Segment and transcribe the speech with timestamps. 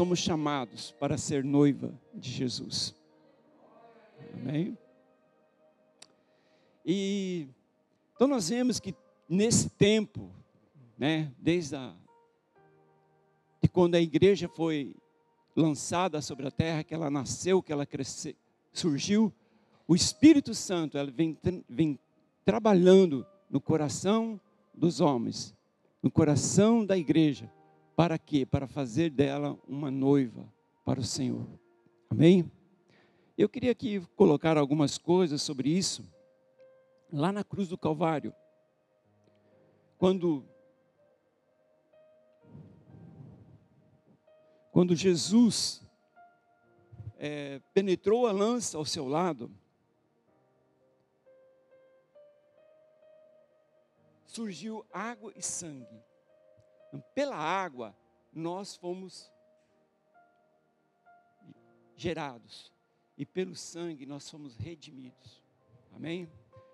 [0.00, 2.94] somos chamados para ser noiva de Jesus.
[4.32, 4.78] Amém?
[6.86, 7.46] E
[8.14, 8.94] então nós vemos que
[9.28, 10.30] nesse tempo,
[10.96, 11.94] né, desde a,
[13.62, 14.96] de quando a igreja foi
[15.54, 18.34] lançada sobre a terra, que ela nasceu, que ela cresceu,
[18.72, 19.30] surgiu,
[19.86, 21.36] o Espírito Santo ela vem,
[21.68, 21.98] vem
[22.42, 24.40] trabalhando no coração
[24.72, 25.54] dos homens,
[26.02, 27.52] no coração da igreja,
[28.00, 28.46] para quê?
[28.46, 30.50] Para fazer dela uma noiva
[30.86, 31.46] para o Senhor.
[32.08, 32.50] Amém?
[33.36, 36.10] Eu queria aqui colocar algumas coisas sobre isso,
[37.12, 38.34] lá na cruz do Calvário.
[39.98, 40.42] Quando
[44.72, 45.86] quando Jesus
[47.18, 49.50] é, penetrou a lança ao seu lado,
[54.24, 56.09] surgiu água e sangue.
[57.14, 57.96] Pela água,
[58.32, 59.30] nós fomos
[61.96, 62.72] gerados,
[63.16, 65.42] e pelo sangue, nós fomos redimidos.
[65.94, 66.26] Amém?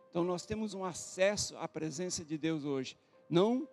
[0.09, 2.97] Então, nós temos um acesso à presença de Deus hoje,
[3.29, 3.69] não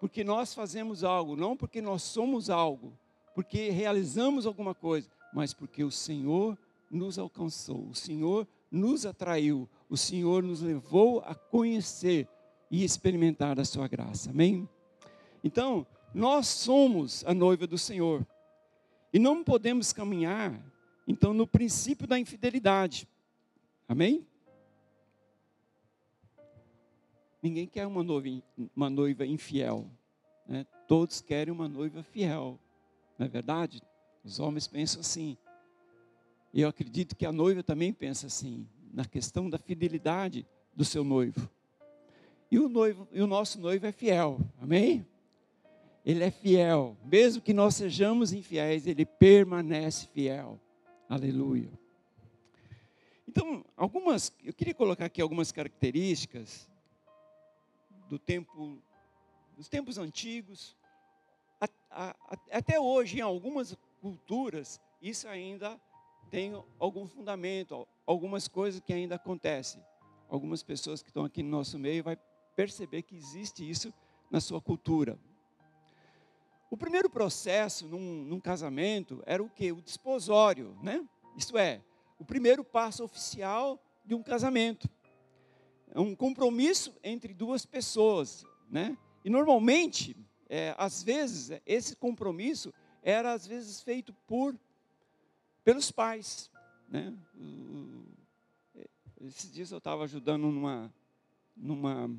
[0.00, 2.98] porque nós fazemos algo, não porque nós somos algo,
[3.34, 6.58] porque realizamos alguma coisa, mas porque o Senhor
[6.90, 12.28] nos alcançou, o Senhor nos atraiu, o Senhor nos levou a conhecer
[12.70, 14.30] e experimentar a sua graça.
[14.30, 14.68] Amém?
[15.44, 18.26] Então, nós somos a noiva do Senhor.
[19.12, 20.58] E não podemos caminhar,
[21.06, 23.06] então, no princípio da infidelidade.
[23.86, 24.26] Amém?
[27.42, 28.42] Ninguém quer uma noiva,
[28.74, 29.86] uma noiva infiel.
[30.48, 30.66] Né?
[30.88, 32.58] Todos querem uma noiva fiel.
[33.18, 33.82] Não é verdade?
[34.24, 35.36] Os homens pensam assim.
[36.54, 41.04] E eu acredito que a noiva também pensa assim, na questão da fidelidade do seu
[41.04, 41.50] noivo.
[42.50, 45.06] E o, noivo, e o nosso noivo é fiel, amém?
[46.04, 50.60] Ele é fiel, mesmo que nós sejamos infiéis, ele permanece fiel,
[51.08, 51.72] aleluia.
[53.26, 56.68] Então, algumas, eu queria colocar aqui algumas características
[58.08, 58.78] do tempo,
[59.56, 60.76] dos tempos antigos,
[62.50, 65.80] até hoje, em algumas culturas, isso ainda
[66.30, 69.82] tem algum fundamento, algumas coisas que ainda acontecem.
[70.28, 72.18] Algumas pessoas que estão aqui no nosso meio vai
[72.54, 73.92] perceber que existe isso
[74.30, 75.18] na sua cultura.
[76.74, 79.70] O primeiro processo num, num casamento era o que?
[79.70, 81.08] O desposório, né?
[81.36, 81.80] Isto é,
[82.18, 84.90] o primeiro passo oficial de um casamento.
[85.92, 88.98] É um compromisso entre duas pessoas, né?
[89.24, 90.16] E normalmente
[90.48, 92.74] é, às vezes, esse compromisso
[93.04, 94.58] era às vezes feito por
[95.62, 96.50] pelos pais.
[96.88, 97.16] Né?
[99.20, 100.92] Esses dias eu estava ajudando numa,
[101.56, 102.10] numa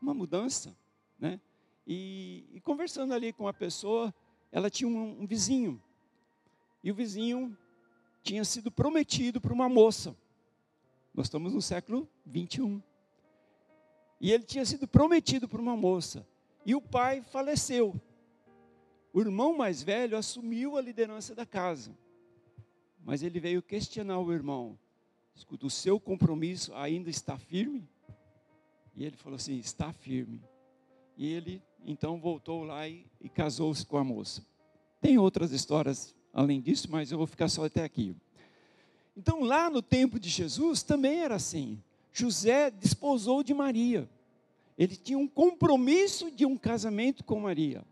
[0.00, 0.74] uma mudança,
[1.18, 1.38] né?
[1.86, 4.14] E, e, conversando ali com a pessoa,
[4.52, 5.82] ela tinha um, um vizinho.
[6.82, 7.56] E o vizinho
[8.22, 10.16] tinha sido prometido para uma moça.
[11.14, 12.82] Nós estamos no século 21.
[14.20, 16.26] E ele tinha sido prometido para uma moça
[16.64, 18.00] e o pai faleceu.
[19.12, 21.96] O irmão mais velho assumiu a liderança da casa.
[23.04, 24.78] Mas ele veio questionar o irmão:
[25.34, 27.88] escuta, o seu compromisso ainda está firme?
[28.94, 30.42] E ele falou assim: está firme.
[31.16, 34.44] E ele então voltou lá e, e casou-se com a moça.
[35.00, 38.14] Tem outras histórias além disso, mas eu vou ficar só até aqui.
[39.16, 41.82] Então, lá no tempo de Jesus também era assim.
[42.12, 44.08] José desposou de Maria.
[44.78, 47.84] Ele tinha um compromisso de um casamento com Maria.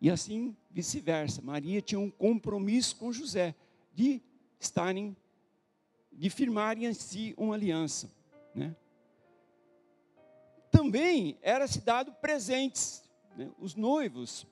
[0.00, 1.40] E assim vice-versa.
[1.40, 3.54] Maria tinha um compromisso com José
[3.94, 4.20] de
[4.60, 5.16] estarem,
[6.12, 8.10] de firmarem em si uma aliança.
[8.54, 8.76] Né?
[10.70, 13.02] Também era se dado presentes.
[13.36, 13.50] Né?
[13.58, 14.46] Os noivos,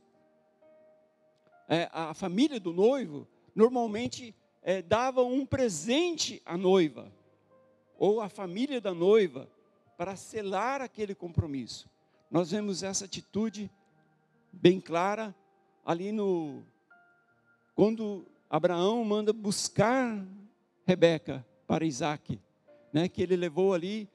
[1.69, 7.11] é, a família do noivo, normalmente é, dava um presente à noiva,
[7.99, 9.49] ou a família da noiva
[9.97, 11.89] para selar aquele compromisso.
[12.31, 13.71] Nós vemos essa atitude
[14.53, 15.35] bem clara
[15.85, 16.63] ali no
[17.75, 20.25] quando Abraão manda buscar
[20.87, 22.41] Rebeca para Isaac,
[22.93, 24.09] né, que ele levou ali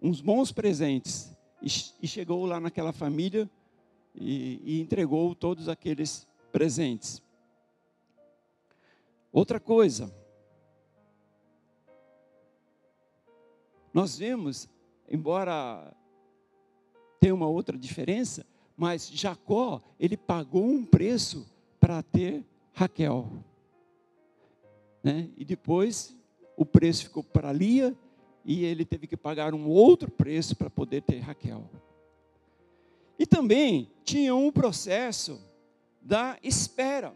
[0.00, 3.48] uns bons presentes e, chegou lá naquela família
[4.14, 7.22] e, e entregou todos aqueles presentes.
[9.32, 10.12] Outra coisa,
[13.96, 14.68] Nós vemos,
[15.10, 15.90] embora
[17.18, 18.44] tenha uma outra diferença,
[18.76, 21.50] mas Jacó, ele pagou um preço
[21.80, 22.44] para ter
[22.74, 23.26] Raquel.
[25.02, 25.30] Né?
[25.34, 26.14] E depois
[26.58, 27.96] o preço ficou para Lia
[28.46, 31.68] e ele teve que pagar um outro preço para poder ter Raquel.
[33.18, 35.40] E também tinha um processo
[36.00, 37.12] da espera.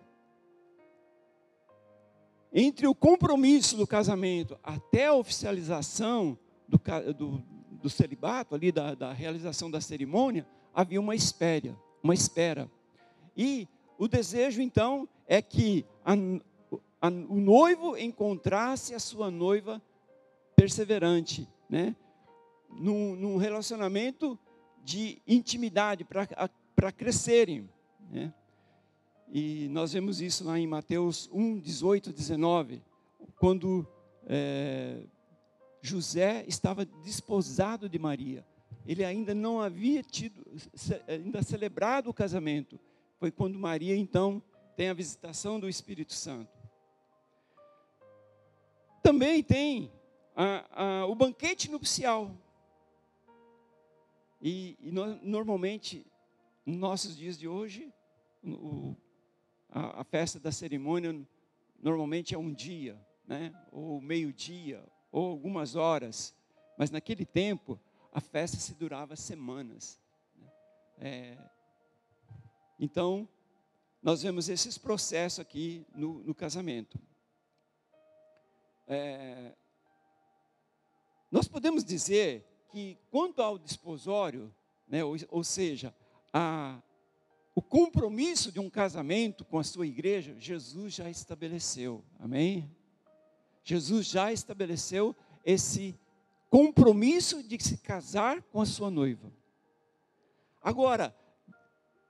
[2.53, 6.37] Entre o compromisso do casamento até a oficialização
[6.67, 6.81] do,
[7.15, 10.45] do, do celibato, ali da, da realização da cerimônia,
[10.75, 12.69] havia uma espera, uma espera.
[13.37, 16.15] E o desejo, então, é que a,
[17.01, 19.81] a, o noivo encontrasse a sua noiva
[20.61, 21.97] perseverante, né?
[22.69, 24.39] num, num relacionamento
[24.85, 27.67] de intimidade para crescerem.
[28.11, 28.35] Né?
[29.33, 32.83] E nós vemos isso lá em Mateus 1, 18, 19,
[33.39, 33.89] quando
[34.27, 35.03] é,
[35.81, 38.47] José estava desposado de Maria.
[38.87, 40.45] Ele ainda não havia tido,
[41.09, 42.79] ainda celebrado o casamento.
[43.19, 44.43] Foi quando Maria, então,
[44.77, 46.53] tem a visitação do Espírito Santo.
[49.03, 49.91] Também tem
[50.41, 52.35] a, a, o banquete nupcial.
[54.41, 56.07] E, e no, normalmente,
[56.65, 57.93] nos nossos dias de hoje,
[58.43, 58.97] o,
[59.69, 61.15] a, a, festa da cerimônia
[61.79, 63.53] normalmente é um dia, né?
[63.71, 64.83] ou meio-dia,
[65.13, 66.35] ou algumas horas.
[66.79, 67.79] Mas naquele tempo,
[68.11, 70.01] a festa se durava semanas.
[70.35, 70.49] Né?
[71.01, 71.39] É,
[72.79, 73.29] então,
[74.03, 76.99] nós vemos esses processos aqui no, no casamento.
[78.89, 79.55] É,
[81.31, 84.53] nós podemos dizer que quanto ao desposório,
[84.89, 85.95] né, ou, ou seja,
[86.33, 86.81] a,
[87.55, 92.03] o compromisso de um casamento com a sua igreja, Jesus já estabeleceu.
[92.19, 92.69] Amém?
[93.63, 95.99] Jesus já estabeleceu esse
[96.49, 99.33] compromisso de se casar com a sua noiva.
[100.61, 101.15] Agora,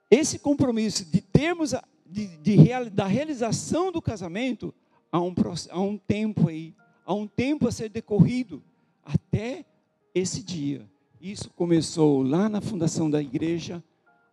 [0.09, 4.73] esse compromisso de termos, a, de, de, da realização do casamento,
[5.11, 5.33] há um,
[5.69, 6.75] há um tempo aí,
[7.05, 8.63] há um tempo a ser decorrido
[9.13, 9.65] até
[10.13, 10.89] esse dia.
[11.19, 13.83] Isso começou lá na fundação da igreja,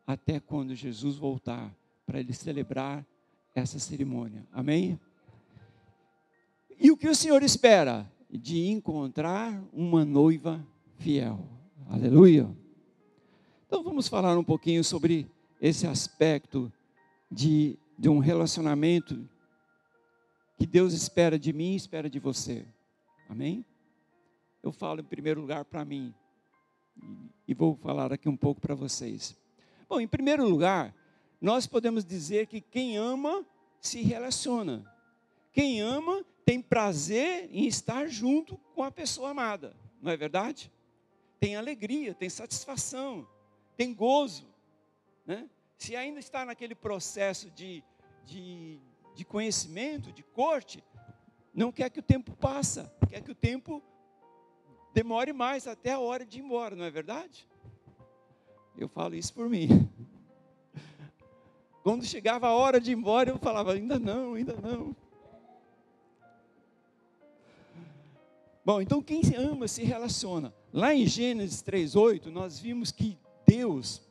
[0.06, 1.74] até quando Jesus voltar,
[2.06, 3.04] para ele celebrar
[3.54, 4.46] essa cerimônia.
[4.52, 4.98] Amém?
[6.80, 8.10] E o que o Senhor espera?
[8.30, 10.64] De encontrar uma noiva
[10.96, 11.46] fiel.
[11.88, 12.48] Aleluia.
[13.66, 15.26] Então vamos falar um pouquinho sobre
[15.60, 16.72] esse aspecto
[17.30, 19.28] de, de um relacionamento
[20.56, 22.64] que Deus espera de mim e espera de você.
[23.28, 23.64] Amém?
[24.62, 26.14] Eu falo em primeiro lugar para mim.
[27.46, 29.36] E vou falar aqui um pouco para vocês.
[29.88, 30.94] Bom, em primeiro lugar,
[31.40, 33.46] nós podemos dizer que quem ama
[33.80, 34.84] se relaciona.
[35.52, 40.72] Quem ama tem prazer em estar junto com a pessoa amada, não é verdade?
[41.38, 43.26] Tem alegria, tem satisfação,
[43.76, 44.46] tem gozo.
[45.26, 45.48] Né?
[45.76, 47.84] Se ainda está naquele processo de,
[48.24, 48.80] de,
[49.14, 50.82] de conhecimento, de corte,
[51.54, 53.82] não quer que o tempo passe, quer que o tempo
[54.98, 57.48] demore mais até a hora de ir embora, não é verdade?
[58.76, 59.88] Eu falo isso por mim.
[61.84, 64.96] Quando chegava a hora de ir embora, eu falava: ainda não, ainda não.
[68.64, 70.52] Bom, então quem ama se relaciona.
[70.72, 74.02] Lá em Gênesis 3:8, nós vimos que Deus,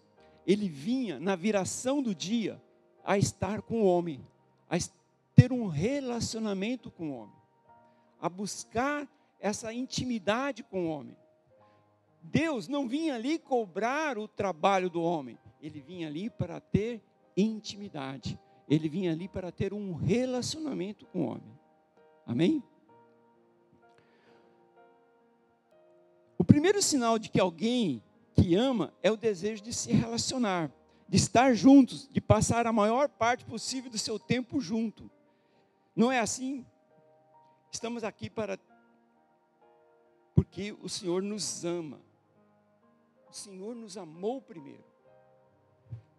[0.46, 2.62] ele vinha na viração do dia
[3.04, 4.26] a estar com o homem,
[4.70, 4.78] a
[5.36, 7.36] ter um relacionamento com o homem,
[8.22, 9.06] a buscar
[9.40, 11.16] essa intimidade com o homem.
[12.22, 17.02] Deus não vinha ali cobrar o trabalho do homem, ele vinha ali para ter
[17.36, 21.58] intimidade, ele vinha ali para ter um relacionamento com o homem.
[22.26, 22.64] Amém?
[26.38, 28.04] O primeiro sinal de que alguém
[28.36, 30.72] que ama é o desejo de se relacionar,
[31.08, 35.10] de estar juntos, de passar a maior parte possível do seu tempo junto.
[35.96, 36.66] Não é assim?
[37.72, 38.58] Estamos aqui para
[40.38, 42.00] porque o Senhor nos ama.
[43.28, 44.86] O Senhor nos amou primeiro.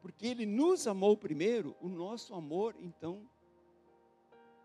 [0.02, 3.30] Porque Ele nos amou primeiro, o nosso amor, então,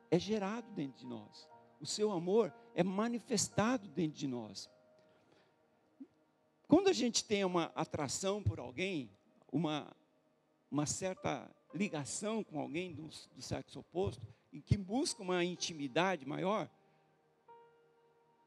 [0.09, 1.47] é gerado dentro de nós.
[1.79, 4.67] O seu amor é manifestado dentro de nós.
[6.67, 9.11] Quando a gente tem uma atração por alguém,
[9.51, 9.95] uma,
[10.71, 16.67] uma certa ligação com alguém do, do sexo oposto, e que busca uma intimidade maior,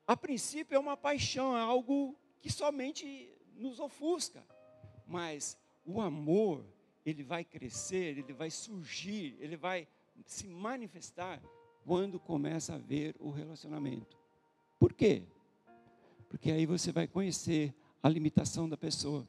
[0.07, 4.45] a princípio é uma paixão, é algo que somente nos ofusca.
[5.07, 6.65] Mas o amor,
[7.05, 9.89] ele vai crescer, ele vai surgir, ele vai
[10.25, 11.43] se manifestar
[11.85, 14.17] quando começa a ver o relacionamento.
[14.79, 15.25] Por quê?
[16.29, 19.27] Porque aí você vai conhecer a limitação da pessoa.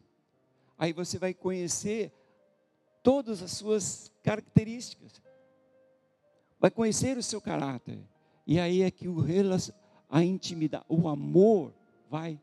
[0.77, 2.11] Aí você vai conhecer
[3.01, 5.21] todas as suas características.
[6.59, 7.99] Vai conhecer o seu caráter.
[8.45, 11.73] E aí é que o relacionamento a intimidade, o amor
[12.09, 12.39] vai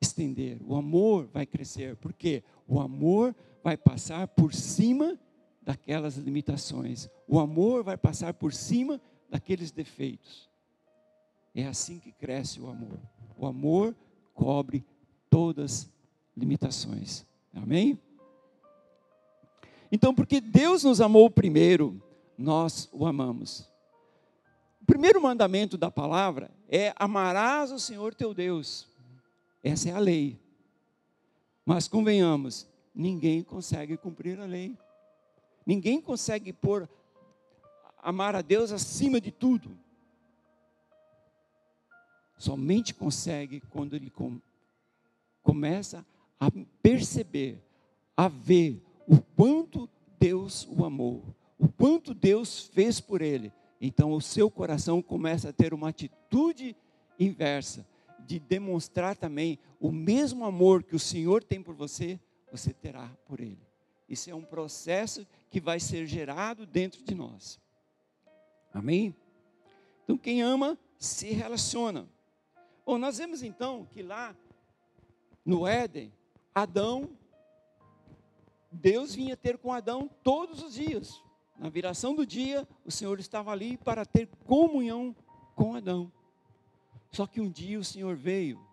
[0.00, 5.18] estender, o amor vai crescer, porque o amor vai passar por cima
[5.62, 7.08] daquelas limitações.
[7.26, 10.48] O amor vai passar por cima daqueles defeitos.
[11.54, 12.98] É assim que cresce o amor.
[13.36, 13.94] O amor
[14.32, 14.84] cobre
[15.28, 15.90] todas as
[16.36, 17.26] limitações.
[17.52, 17.98] Amém?
[19.90, 22.00] Então, porque Deus nos amou primeiro,
[22.36, 23.68] nós o amamos.
[24.88, 28.88] Primeiro mandamento da palavra é: amarás o Senhor teu Deus.
[29.62, 30.40] Essa é a lei.
[31.62, 34.74] Mas convenhamos, ninguém consegue cumprir a lei.
[35.66, 36.88] Ninguém consegue pôr
[38.02, 39.78] amar a Deus acima de tudo.
[42.38, 44.40] Somente consegue quando ele com,
[45.42, 46.06] começa
[46.40, 46.50] a
[46.82, 47.62] perceber,
[48.16, 49.86] a ver o quanto
[50.18, 53.52] Deus o amou, o quanto Deus fez por ele.
[53.80, 56.76] Então o seu coração começa a ter uma atitude
[57.18, 57.86] inversa,
[58.20, 62.18] de demonstrar também o mesmo amor que o Senhor tem por você,
[62.50, 63.58] você terá por ele.
[64.08, 67.60] Isso é um processo que vai ser gerado dentro de nós.
[68.72, 69.14] Amém?
[70.04, 72.08] Então, quem ama se relaciona.
[72.84, 74.34] Bom, nós vemos então que lá
[75.44, 76.12] no Éden,
[76.54, 77.10] Adão,
[78.72, 81.22] Deus vinha ter com Adão todos os dias.
[81.58, 85.14] Na viração do dia, o Senhor estava ali para ter comunhão
[85.56, 86.10] com Adão.
[87.10, 88.64] Só que um dia o Senhor veio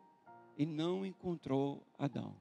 [0.55, 2.35] e não encontrou Adão.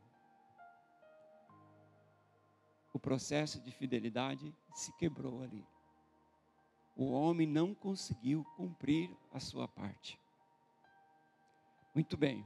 [2.93, 5.67] O processo de fidelidade se quebrou ali.
[6.95, 10.21] O homem não conseguiu cumprir a sua parte.
[11.95, 12.45] Muito bem.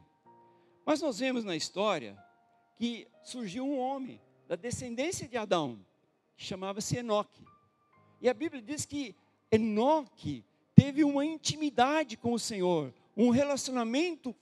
[0.86, 2.16] Mas nós vemos na história
[2.76, 5.84] que surgiu um homem da descendência de Adão,
[6.36, 7.44] que chamava-se Enoque.
[8.20, 9.14] E a Bíblia diz que
[9.50, 10.44] Enoque
[10.74, 14.34] teve uma intimidade com o Senhor, um relacionamento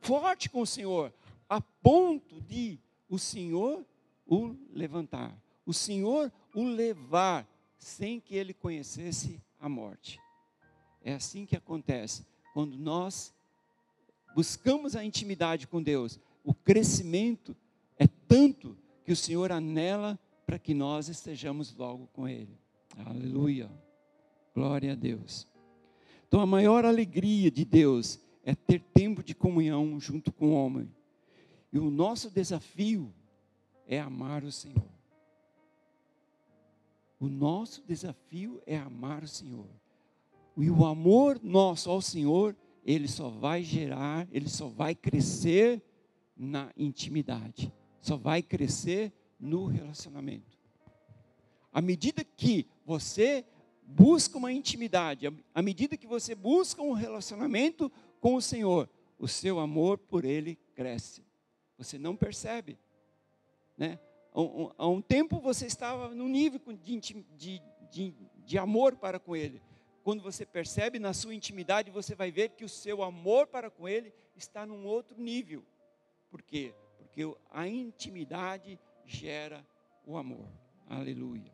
[0.00, 1.12] forte com o Senhor,
[1.48, 3.84] a ponto de o Senhor
[4.26, 7.46] o levantar, o Senhor o levar
[7.76, 10.20] sem que ele conhecesse a morte.
[11.02, 13.32] É assim que acontece quando nós
[14.34, 16.20] buscamos a intimidade com Deus.
[16.44, 17.56] O crescimento
[17.98, 20.18] é tanto que o Senhor anela
[20.50, 22.58] para que nós estejamos logo com Ele.
[23.06, 23.70] Aleluia.
[24.52, 25.46] Glória a Deus.
[26.26, 30.92] Então, a maior alegria de Deus é ter tempo de comunhão junto com o homem.
[31.72, 33.14] E o nosso desafio
[33.86, 34.90] é amar o Senhor.
[37.20, 39.70] O nosso desafio é amar o Senhor.
[40.56, 45.80] E o amor nosso ao Senhor, ele só vai gerar, ele só vai crescer
[46.36, 50.58] na intimidade, só vai crescer no relacionamento.
[51.72, 53.44] À medida que você
[53.82, 59.58] busca uma intimidade, à medida que você busca um relacionamento com o Senhor, o seu
[59.58, 61.24] amor por Ele cresce.
[61.78, 62.78] Você não percebe,
[63.76, 63.98] né?
[64.78, 67.00] Há um, tempo você estava no nível de,
[67.36, 69.60] de, de, de amor para com Ele.
[70.04, 73.88] Quando você percebe na sua intimidade, você vai ver que o seu amor para com
[73.88, 75.64] Ele está num outro nível.
[76.30, 76.72] Por quê?
[76.96, 78.78] Porque a intimidade
[79.10, 79.66] gera
[80.06, 80.48] o amor.
[80.86, 81.52] Aleluia.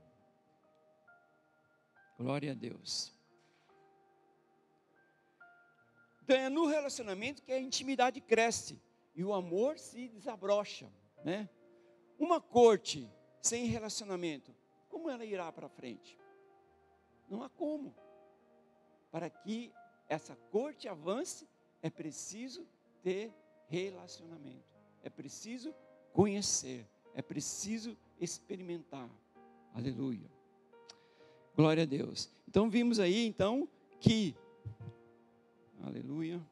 [2.18, 3.14] Glória a Deus.
[6.22, 8.80] Então é no relacionamento que a intimidade cresce
[9.14, 10.92] e o amor se desabrocha,
[11.24, 11.48] né?
[12.18, 13.10] Uma corte
[13.40, 14.54] sem relacionamento,
[14.88, 16.18] como ela irá para frente?
[17.28, 17.94] Não há como.
[19.10, 19.72] Para que
[20.08, 21.48] essa corte avance,
[21.82, 22.66] é preciso
[23.02, 23.32] ter
[23.68, 25.74] relacionamento, é preciso
[26.12, 29.10] conhecer, é preciso experimentar.
[29.74, 30.30] Aleluia.
[31.56, 32.30] Glória a Deus.
[32.46, 33.68] Então vimos aí então
[33.98, 34.36] que
[35.86, 36.44] Aleluia.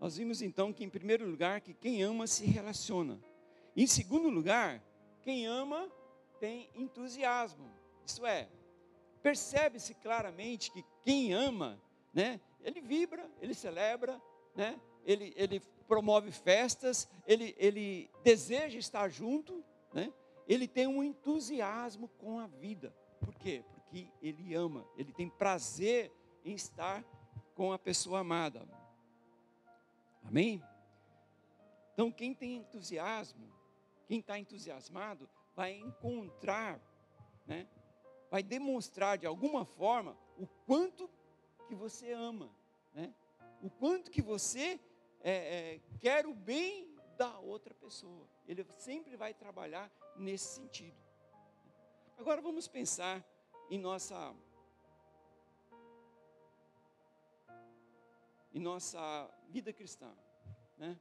[0.00, 3.20] Nós vimos então que, em primeiro lugar, que quem ama se relaciona.
[3.76, 4.82] Em segundo lugar,
[5.20, 5.90] quem ama
[6.40, 7.68] tem entusiasmo.
[8.06, 8.48] Isso é,
[9.26, 11.82] percebe-se claramente que quem ama,
[12.14, 14.22] né, ele vibra, ele celebra,
[14.54, 20.12] né, ele, ele promove festas, ele, ele deseja estar junto, né,
[20.46, 22.94] ele tem um entusiasmo com a vida.
[23.18, 23.64] Por quê?
[23.74, 26.12] Porque ele ama, ele tem prazer
[26.44, 27.04] em estar
[27.56, 28.64] com a pessoa amada.
[30.22, 30.62] Amém?
[31.94, 33.52] Então, quem tem entusiasmo,
[34.06, 36.80] quem está entusiasmado, vai encontrar,
[37.44, 37.66] né,
[38.30, 41.08] vai demonstrar de alguma forma o quanto
[41.68, 42.50] que você ama,
[42.92, 43.14] né,
[43.62, 44.80] o quanto que você
[45.20, 45.32] é,
[45.74, 48.28] é, quer o bem da outra pessoa.
[48.46, 50.96] Ele sempre vai trabalhar nesse sentido.
[52.18, 53.24] Agora vamos pensar
[53.70, 54.34] em nossa
[58.52, 60.10] em nossa vida cristã,
[60.78, 60.98] né?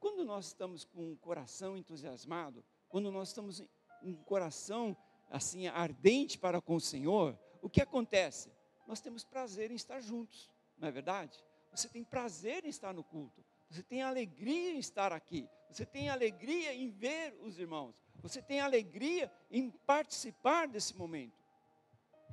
[0.00, 3.66] Quando nós estamos com o coração entusiasmado, quando nós estamos com
[4.10, 4.96] um coração
[5.30, 8.50] assim ardente para com o Senhor, o que acontece?
[8.86, 11.44] Nós temos prazer em estar juntos, não é verdade?
[11.70, 16.08] Você tem prazer em estar no culto, você tem alegria em estar aqui, você tem
[16.08, 21.36] alegria em ver os irmãos, você tem alegria em participar desse momento.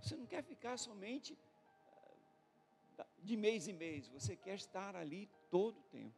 [0.01, 1.37] Você não quer ficar somente
[2.97, 6.15] ah, de mês em mês, você quer estar ali todo o tempo.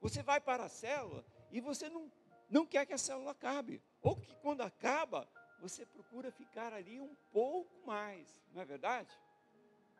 [0.00, 2.10] Você vai para a célula e você não,
[2.48, 3.82] não quer que a célula acabe.
[4.02, 5.28] Ou que quando acaba,
[5.60, 9.10] você procura ficar ali um pouco mais, não é verdade?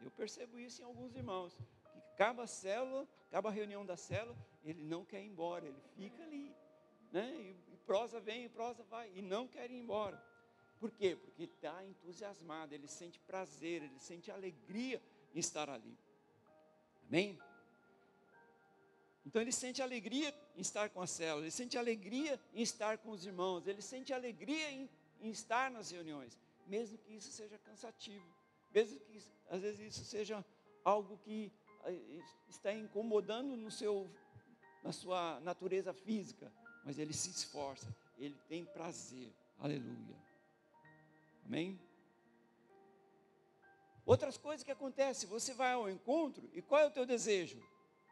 [0.02, 1.56] Eu percebo isso em alguns irmãos.
[1.92, 5.80] Que acaba a célula, acaba a reunião da célula, ele não quer ir embora, ele
[5.96, 6.54] fica ali.
[7.12, 7.34] Né?
[7.34, 10.22] E, e prosa vem, e prosa vai, e não quer ir embora.
[10.78, 11.16] Por quê?
[11.16, 15.02] Porque está entusiasmado, ele sente prazer, ele sente alegria
[15.34, 15.96] em estar ali.
[17.08, 17.38] Amém?
[19.24, 23.10] Então ele sente alegria em estar com a célula, ele sente alegria em estar com
[23.10, 24.88] os irmãos, ele sente alegria em,
[25.20, 28.26] em estar nas reuniões, mesmo que isso seja cansativo,
[28.72, 30.44] mesmo que às vezes isso seja
[30.84, 31.52] algo que
[31.84, 34.10] eh, está incomodando no seu,
[34.82, 36.52] na sua natureza física,
[36.84, 40.16] mas ele se esforça, ele tem prazer, aleluia,
[41.44, 41.78] amém?
[44.04, 47.60] Outras coisas que acontecem, você vai ao encontro e qual é o teu desejo?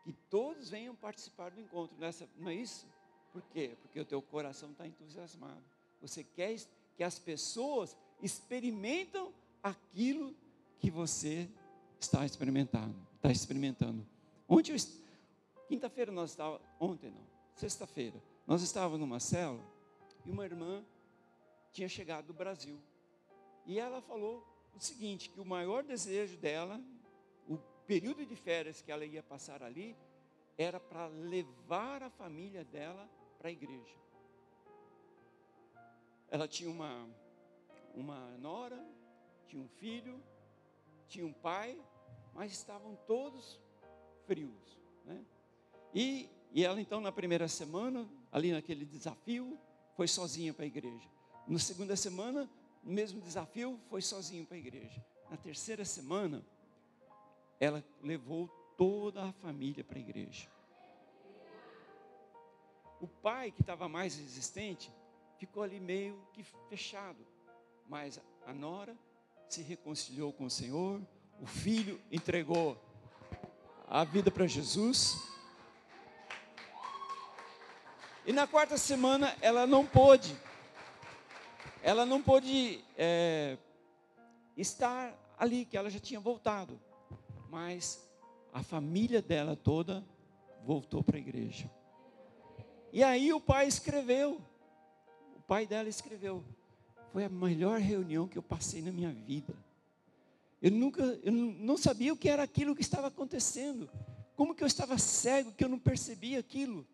[0.04, 1.96] que todos venham participar do encontro.
[1.98, 2.86] Nessa, não é isso?
[3.32, 3.74] Por quê?
[3.80, 5.64] Porque o teu coração está entusiasmado.
[6.02, 6.52] Você quer
[6.96, 10.34] que as pessoas experimentam aquilo
[10.78, 11.48] que você
[11.98, 12.94] está experimentando.
[13.16, 14.06] Está experimentando.
[14.48, 14.76] Ontem,
[15.68, 19.64] quinta-feira nós estávamos, ontem não, sexta-feira, nós estávamos numa célula
[20.24, 20.84] e uma irmã
[21.72, 22.78] tinha chegado do Brasil.
[23.66, 26.80] E ela falou o seguinte, que o maior desejo dela
[27.86, 29.96] período de férias que ela ia passar ali
[30.56, 33.96] era para levar a família dela para a igreja.
[36.34, 37.08] Ela tinha uma,
[37.94, 38.84] uma nora,
[39.46, 40.20] tinha um filho,
[41.06, 41.80] tinha um pai,
[42.34, 43.60] mas estavam todos
[44.26, 44.76] frios.
[45.04, 45.24] Né?
[45.94, 49.56] E, e ela então na primeira semana, ali naquele desafio,
[49.96, 51.08] foi sozinha para a igreja.
[51.46, 52.50] Na segunda semana,
[52.82, 55.06] no mesmo desafio, foi sozinho para a igreja.
[55.30, 56.44] Na terceira semana,
[57.60, 60.48] ela levou toda a família para a igreja.
[63.00, 64.90] O pai, que estava mais resistente,
[65.46, 67.26] ficou ali meio que fechado,
[67.88, 68.96] mas a nora
[69.48, 71.00] se reconciliou com o Senhor,
[71.40, 72.76] o filho entregou
[73.86, 75.16] a vida para Jesus.
[78.26, 80.34] E na quarta semana ela não pôde,
[81.82, 83.58] ela não pôde é,
[84.56, 86.80] estar ali, que ela já tinha voltado
[87.54, 88.04] mas
[88.52, 90.04] a família dela toda
[90.64, 91.70] voltou para a igreja.
[92.92, 94.40] E aí o pai escreveu,
[95.46, 96.44] pai dela escreveu,
[97.12, 99.54] foi a melhor reunião que eu passei na minha vida.
[100.60, 103.88] Eu nunca, eu não sabia o que era aquilo que estava acontecendo.
[104.34, 106.86] Como que eu estava cego que eu não percebia aquilo?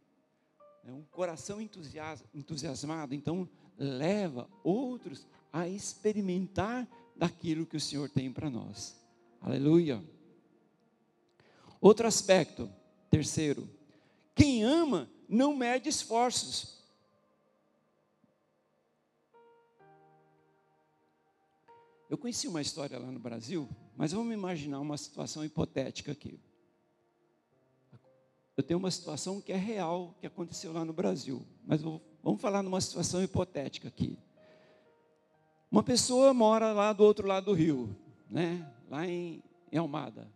[0.84, 6.86] É um coração entusiasmado, então leva outros a experimentar
[7.16, 8.96] daquilo que o Senhor tem para nós.
[9.40, 10.02] Aleluia.
[11.80, 12.70] Outro aspecto,
[13.10, 13.68] terceiro,
[14.34, 16.79] quem ama não mede esforços.
[22.10, 26.40] Eu conheci uma história lá no Brasil, mas vamos imaginar uma situação hipotética aqui.
[28.56, 32.64] Eu tenho uma situação que é real, que aconteceu lá no Brasil, mas vamos falar
[32.64, 34.18] numa situação hipotética aqui.
[35.70, 37.96] Uma pessoa mora lá do outro lado do rio,
[38.28, 38.68] né?
[38.90, 40.28] lá em, em Almada,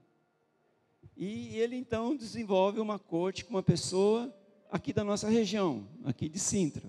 [1.17, 4.33] e ele então desenvolve uma corte com uma pessoa
[4.71, 6.89] aqui da nossa região, aqui de Sintra.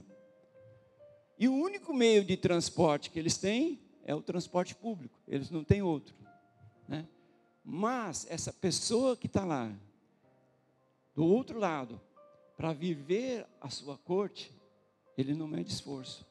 [1.40, 5.64] E o único meio de transporte que eles têm é o transporte público, eles não
[5.64, 6.16] têm outro.
[6.88, 7.08] Né?
[7.64, 9.76] Mas essa pessoa que está lá,
[11.16, 12.00] do outro lado,
[12.56, 14.54] para viver a sua corte,
[15.18, 16.26] ele não mede esforço.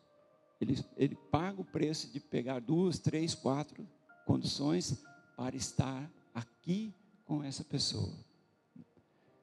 [0.61, 3.87] Ele, ele paga o preço de pegar duas, três, quatro
[4.25, 5.05] condições
[5.37, 8.15] para estar aqui com essa pessoa.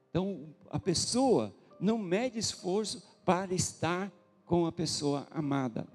[0.10, 4.12] Então, a pessoa não mede esforço para estar
[4.46, 5.88] com a pessoa amada.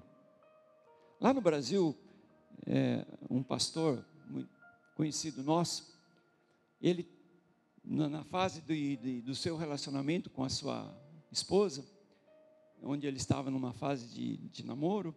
[1.19, 1.97] Lá no Brasil,
[2.67, 4.05] é, um pastor
[4.95, 5.95] conhecido nosso,
[6.81, 7.07] ele,
[7.83, 10.93] na fase do, de, do seu relacionamento com a sua
[11.31, 11.85] esposa,
[12.83, 15.15] onde ele estava numa fase de, de namoro,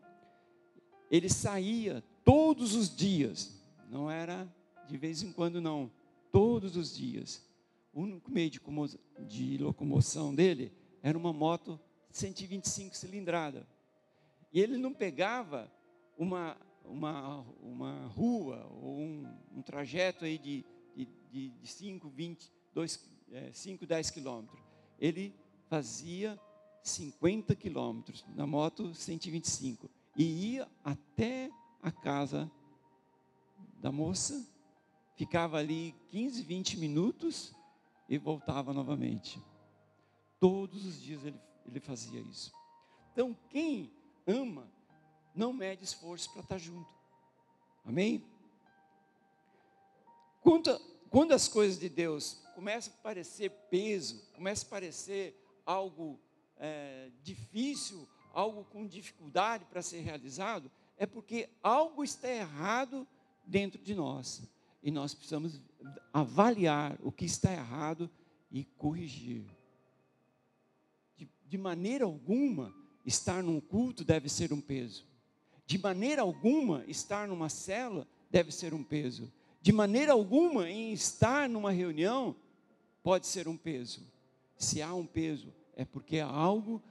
[1.10, 3.60] ele saía todos os dias,
[3.90, 4.48] não era
[4.88, 5.90] de vez em quando, não
[6.32, 7.44] todos os dias.
[7.92, 8.60] o único meio de,
[9.26, 11.78] de locomoção dele era uma moto
[12.10, 13.66] 125 cilindrada.
[14.52, 15.70] E ele não pegava
[16.18, 20.64] uma, uma, uma rua ou um, um trajeto aí de,
[20.94, 24.62] de, de, de 5, 20, 2, é, 5, 10 quilômetros.
[24.98, 25.34] Ele
[25.68, 26.38] fazia
[26.82, 31.50] 50 quilômetros na moto 125 e ia até
[31.82, 32.50] a casa
[33.80, 34.46] da moça,
[35.16, 37.54] ficava ali 15, 20 minutos
[38.08, 39.40] e voltava novamente.
[40.38, 42.52] Todos os dias ele, ele fazia isso.
[43.12, 43.90] Então, quem
[44.26, 44.70] ama,
[45.34, 46.92] não mede esforço para estar junto.
[47.84, 48.24] Amém?
[50.40, 56.18] Quando, quando as coisas de Deus começam a parecer peso, começam a parecer algo
[56.56, 63.06] é, difícil, algo com dificuldade para ser realizado, é porque algo está errado
[63.46, 64.42] dentro de nós.
[64.82, 65.60] E nós precisamos
[66.12, 68.10] avaliar o que está errado
[68.50, 69.44] e corrigir.
[71.16, 75.10] De, de maneira alguma, estar num culto deve ser um peso.
[75.70, 79.33] De maneira alguma, estar numa célula deve ser um peso.
[79.62, 82.35] De maneira alguma, em estar numa reunião
[83.04, 84.04] pode ser um peso.
[84.56, 86.83] Se há um peso, é porque algo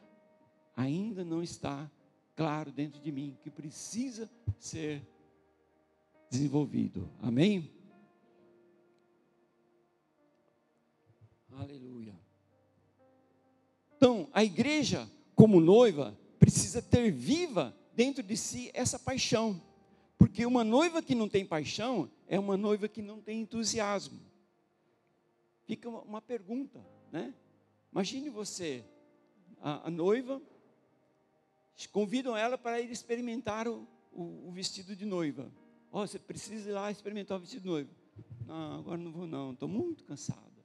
[0.77, 1.91] ainda não está
[2.37, 5.05] claro dentro de mim, que precisa ser
[6.31, 7.11] desenvolvido.
[7.21, 7.69] Amém?
[11.51, 12.17] Aleluia.
[13.97, 19.61] Então, a igreja, como noiva, precisa ter viva dentro de si essa paixão.
[20.17, 24.21] Porque uma noiva que não tem paixão é uma noiva que não tem entusiasmo.
[25.65, 26.79] Fica uma, pergunta,
[27.11, 27.33] né?
[27.91, 28.85] Imagine você,
[29.59, 30.41] a, a, noiva,
[31.91, 35.51] convidam ela para ir experimentar o, o, o vestido de noiva.
[35.91, 37.89] Oh, você precisa ir lá experimentar o vestido de noiva.
[38.45, 40.63] Não, agora não vou não, estou muito cansada.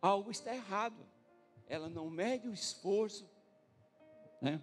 [0.00, 1.04] Algo está errado.
[1.66, 3.28] Ela não mede o esforço,
[4.40, 4.62] né?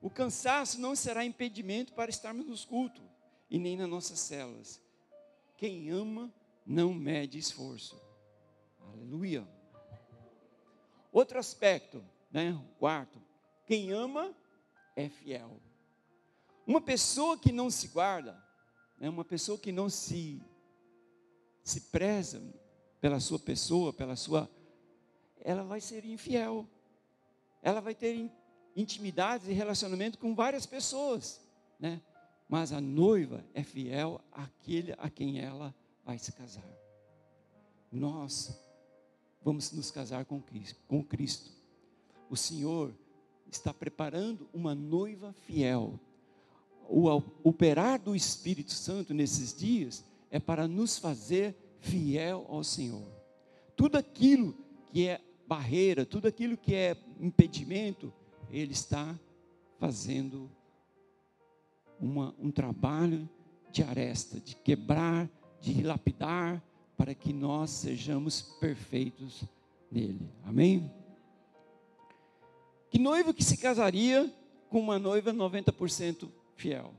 [0.00, 3.02] O cansaço não será impedimento para estarmos nos cultos
[3.50, 4.80] e nem nas nossas células.
[5.56, 6.32] Quem ama
[6.64, 8.00] não mede esforço.
[8.80, 9.46] Aleluia.
[11.12, 12.58] Outro aspecto, né?
[12.78, 13.20] Quarto,
[13.66, 14.34] quem ama
[14.96, 15.60] é fiel.
[16.66, 18.42] Uma pessoa que não se guarda,
[18.98, 19.08] né?
[19.08, 20.40] uma pessoa que não se
[21.62, 22.42] se preza
[23.00, 24.50] pela sua pessoa, pela sua,
[25.40, 26.66] ela vai ser infiel.
[27.62, 28.30] Ela vai ter
[28.76, 31.40] intimidades e relacionamento com várias pessoas,
[31.78, 32.00] né?
[32.48, 36.68] Mas a noiva é fiel àquele a quem ela vai se casar.
[37.92, 38.58] Nós
[39.42, 41.50] vamos nos casar com Cristo, com Cristo.
[42.28, 42.92] O Senhor
[43.50, 45.98] está preparando uma noiva fiel.
[46.88, 47.08] O
[47.44, 53.06] operar do Espírito Santo nesses dias é para nos fazer fiel ao Senhor.
[53.76, 54.56] Tudo aquilo
[54.86, 58.12] que é barreira, tudo aquilo que é impedimento,
[58.50, 59.18] ele está
[59.78, 60.50] fazendo
[62.00, 63.28] uma, um trabalho
[63.70, 65.28] de aresta, de quebrar,
[65.60, 66.62] de lapidar,
[66.96, 69.44] para que nós sejamos perfeitos
[69.90, 70.28] nele.
[70.44, 70.92] Amém?
[72.90, 74.30] Que noivo que se casaria
[74.68, 76.92] com uma noiva 90% fiel?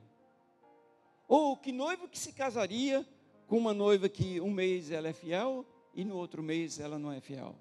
[1.28, 3.06] Ou que noivo que se casaria
[3.48, 7.12] com uma noiva que um mês ela é fiel e no outro mês ela não
[7.12, 7.56] é fiel?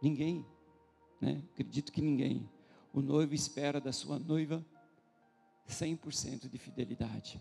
[0.00, 0.46] Ninguém.
[1.20, 1.42] Né?
[1.52, 2.48] Acredito que ninguém.
[2.92, 4.64] O noivo espera da sua noiva
[5.68, 7.40] 100% de fidelidade.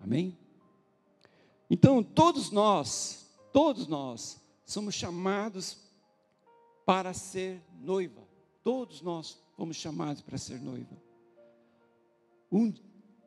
[0.00, 0.36] Amém?
[1.68, 5.78] Então, todos nós, todos nós, somos chamados
[6.84, 8.26] para ser noiva.
[8.64, 10.96] Todos nós fomos chamados para ser noiva.
[12.50, 12.72] Um,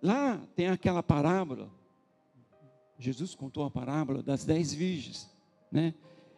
[0.01, 1.71] lá tem aquela parábola,
[2.99, 5.29] Jesus contou a parábola das dez virgens,
[5.71, 5.93] né?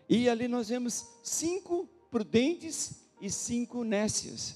[0.07, 4.56] E ali nós vemos cinco prudentes e cinco nécias.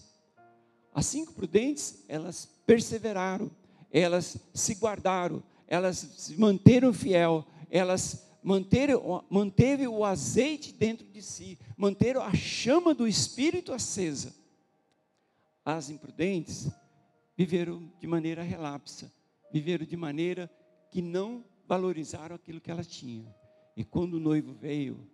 [0.94, 3.50] As cinco prudentes, elas perseveraram,
[3.92, 11.58] elas se guardaram, elas se manteram fiel, elas manteram, manteve o azeite dentro de si,
[11.78, 14.36] manteram a chama do Espírito acesa.
[15.64, 16.70] As imprudentes
[17.38, 19.12] viveram de maneira relapsa,
[19.52, 20.50] viveram de maneira
[20.92, 23.34] que não valorizaram aquilo que elas tinham.
[23.78, 25.08] E quando o noivo veio,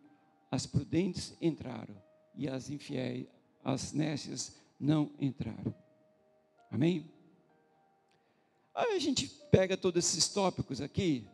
[0.49, 2.04] as prudentes entraram
[2.37, 3.27] e as infiéis,
[3.63, 5.73] as nécias não entraram.
[6.69, 7.09] Amém?
[8.73, 11.25] Aí a gente pega todos esses tópicos aqui,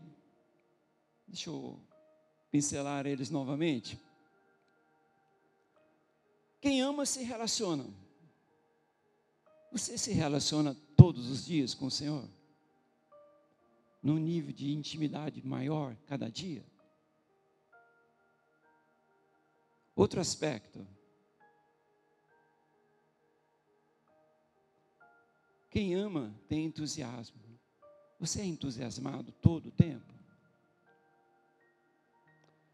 [1.28, 1.80] deixa eu
[2.52, 4.00] pincelar eles novamente.
[6.62, 7.86] Quem ama se relaciona.
[9.72, 12.30] Você se relaciona todos os dias com o Senhor?
[14.04, 16.64] Num nível de intimidade maior cada dia?
[20.02, 20.84] Outro aspecto.
[25.70, 27.40] Quem ama tem entusiasmo.
[28.20, 30.12] Você é entusiasmado todo o tempo?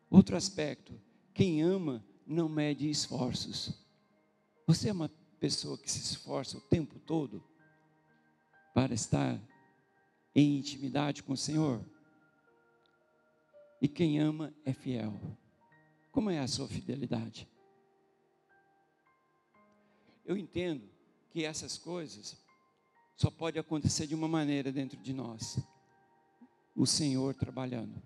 [0.09, 0.97] Outro aspecto.
[1.33, 3.77] Quem ama não mede esforços.
[4.65, 7.43] Você é uma pessoa que se esforça o tempo todo
[8.73, 9.37] para estar
[10.33, 11.85] em intimidade com o Senhor?
[13.81, 15.19] E quem ama é fiel.
[16.17, 17.47] Como é a sua fidelidade?
[20.25, 20.89] Eu entendo
[21.29, 22.35] que essas coisas
[23.15, 25.59] só pode acontecer de uma maneira dentro de nós.
[26.75, 28.01] O Senhor trabalhando.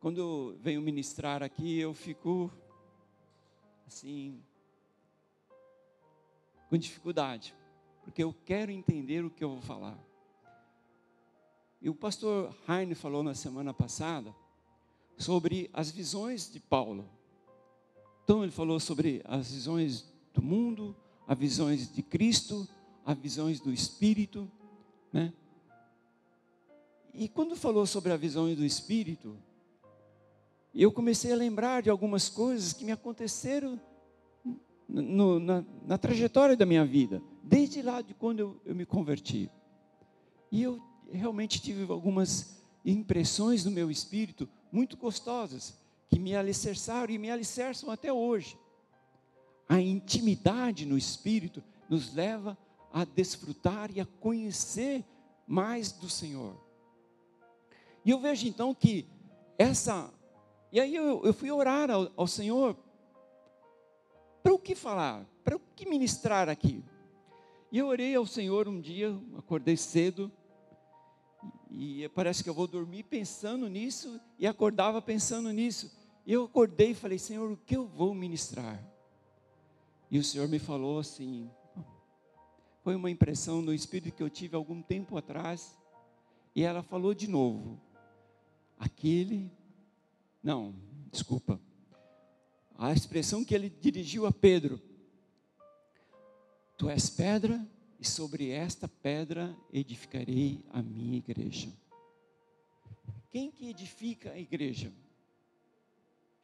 [0.00, 2.50] Quando venho ministrar aqui, eu fico
[3.86, 4.42] assim
[6.70, 7.54] com dificuldade,
[8.04, 10.11] porque eu quero entender o que eu vou falar.
[11.82, 14.32] E o pastor Heine falou na semana passada
[15.18, 17.04] sobre as visões de Paulo.
[18.22, 20.94] Então ele falou sobre as visões do mundo,
[21.26, 22.68] as visões de Cristo,
[23.04, 24.48] as visões do Espírito,
[25.12, 25.32] né?
[27.12, 29.36] E quando falou sobre as visões do Espírito,
[30.72, 33.78] eu comecei a lembrar de algumas coisas que me aconteceram
[34.88, 39.50] no, na, na, trajetória da minha vida, desde lá de quando eu, eu me converti.
[40.50, 40.80] E eu
[41.12, 45.74] realmente tive algumas impressões no meu espírito muito gostosas,
[46.08, 48.58] que me alicerçaram e me alicerçam até hoje.
[49.68, 52.56] A intimidade no espírito nos leva
[52.92, 55.04] a desfrutar e a conhecer
[55.46, 56.56] mais do Senhor.
[58.04, 59.06] E eu vejo então que
[59.58, 60.12] essa.
[60.70, 62.76] E aí eu, eu fui orar ao, ao Senhor
[64.42, 66.82] para o que falar, para o que ministrar aqui.
[67.70, 70.30] E eu orei ao Senhor um dia, acordei cedo,
[71.74, 75.90] e parece que eu vou dormir pensando nisso e acordava pensando nisso.
[76.26, 78.78] E eu acordei e falei: Senhor, o que eu vou ministrar?
[80.10, 81.50] E o Senhor me falou assim:
[82.82, 85.78] foi uma impressão no espírito que eu tive algum tempo atrás.
[86.54, 87.80] E ela falou de novo:
[88.78, 89.50] aquele.
[90.42, 90.74] Não,
[91.10, 91.58] desculpa.
[92.76, 94.78] A expressão que ele dirigiu a Pedro:
[96.76, 97.66] Tu és pedra
[98.02, 101.72] e sobre esta pedra edificarei a minha igreja.
[103.30, 104.92] Quem que edifica a igreja?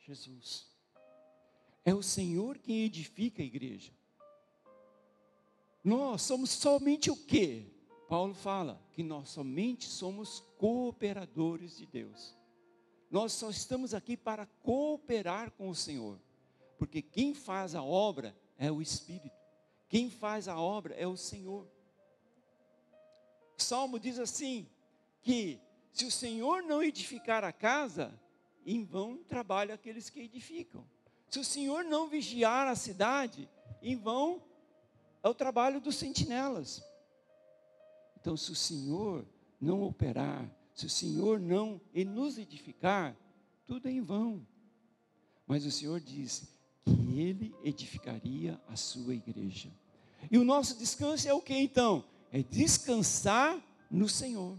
[0.06, 0.68] Jesus.
[1.84, 3.90] É o Senhor quem edifica a igreja.
[5.82, 7.66] Nós somos somente o quê?
[8.08, 12.36] Paulo fala que nós somente somos cooperadores de Deus.
[13.10, 16.20] Nós só estamos aqui para cooperar com o Senhor,
[16.78, 19.37] porque quem faz a obra é o Espírito.
[19.88, 21.66] Quem faz a obra é o Senhor.
[23.58, 24.68] O Salmo diz assim:
[25.22, 25.60] que
[25.92, 28.12] se o Senhor não edificar a casa,
[28.64, 30.84] em vão trabalham aqueles que edificam.
[31.28, 33.48] Se o Senhor não vigiar a cidade,
[33.82, 34.42] em vão
[35.22, 36.82] é o trabalho dos sentinelas.
[38.20, 39.26] Então, se o Senhor
[39.60, 43.16] não operar, se o Senhor não nos edificar,
[43.66, 44.46] tudo é em vão.
[45.46, 46.48] Mas o Senhor diz:
[46.96, 49.70] que ele edificaria a sua igreja.
[50.30, 52.04] E o nosso descanso é o que então?
[52.32, 53.58] É descansar
[53.90, 54.58] no Senhor.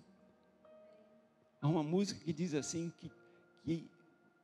[1.61, 3.11] Há uma música que diz assim que,
[3.63, 3.89] que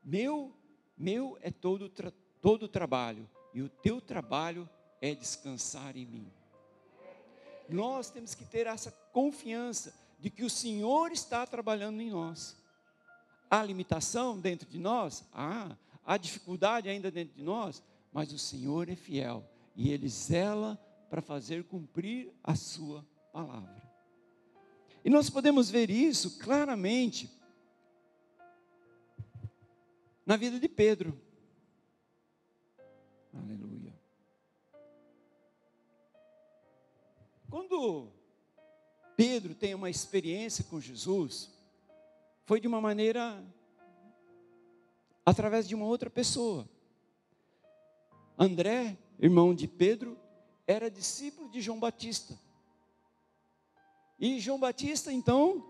[0.03, 0.53] meu
[0.97, 1.91] meu é todo
[2.41, 4.69] todo trabalho e o teu trabalho
[5.01, 6.31] é descansar em mim.
[7.69, 12.55] Nós temos que ter essa confiança de que o Senhor está trabalhando em nós.
[13.49, 15.23] Há limitação dentro de nós?
[15.33, 19.43] Ah, há dificuldade ainda dentro de nós, mas o Senhor é fiel
[19.75, 23.83] e Ele zela para fazer cumprir a Sua palavra.
[25.03, 27.29] E nós podemos ver isso claramente
[30.25, 31.19] na vida de Pedro.
[33.33, 33.93] Aleluia.
[37.49, 38.11] Quando
[39.15, 41.53] Pedro tem uma experiência com Jesus,
[42.45, 43.43] foi de uma maneira
[45.25, 46.69] através de uma outra pessoa.
[48.37, 50.17] André, irmão de Pedro,
[50.67, 52.37] era discípulo de João Batista.
[54.19, 55.65] E João Batista, então,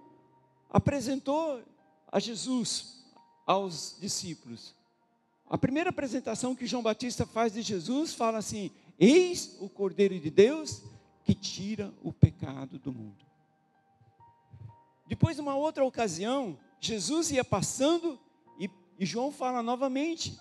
[0.70, 1.64] apresentou
[2.12, 3.04] a Jesus
[3.46, 4.76] aos discípulos.
[5.50, 10.30] A primeira apresentação que João Batista faz de Jesus fala assim: Eis o Cordeiro de
[10.30, 10.82] Deus
[11.24, 13.26] que tira o pecado do mundo.
[15.08, 18.20] Depois, numa outra ocasião, Jesus ia passando
[18.98, 20.38] e João fala novamente: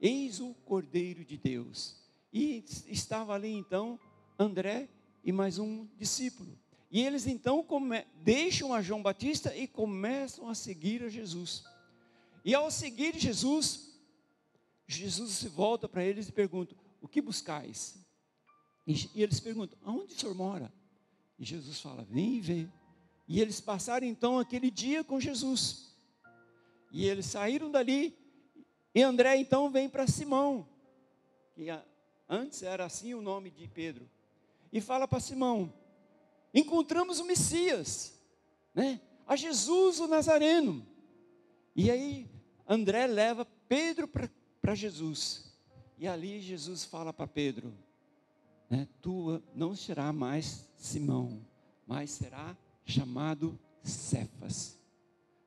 [0.00, 1.96] Eis o Cordeiro de Deus.
[2.32, 4.00] E estava ali então
[4.38, 4.88] André
[5.22, 6.58] e mais um discípulo.
[6.90, 7.64] E eles então
[8.16, 11.64] deixam a João Batista e começam a seguir a Jesus.
[12.44, 13.92] E ao seguir Jesus,
[14.86, 17.96] Jesus se volta para eles e pergunta: O que buscais?
[18.86, 20.72] E, e eles perguntam: Aonde o senhor mora?
[21.38, 22.68] E Jesus fala: Vem e vê.
[23.28, 25.91] E eles passaram então aquele dia com Jesus.
[26.92, 28.14] E eles saíram dali.
[28.94, 30.68] E André então vem para Simão,
[31.54, 31.66] que
[32.28, 34.08] antes era assim o nome de Pedro,
[34.70, 35.72] e fala para Simão:
[36.52, 38.12] encontramos o Messias,
[38.74, 39.00] né?
[39.26, 40.86] A Jesus o Nazareno.
[41.74, 42.28] E aí
[42.68, 45.50] André leva Pedro para Jesus.
[45.96, 47.72] E ali Jesus fala para Pedro:
[48.68, 51.40] né, Tu não será mais Simão,
[51.86, 54.81] mas será chamado Cefas.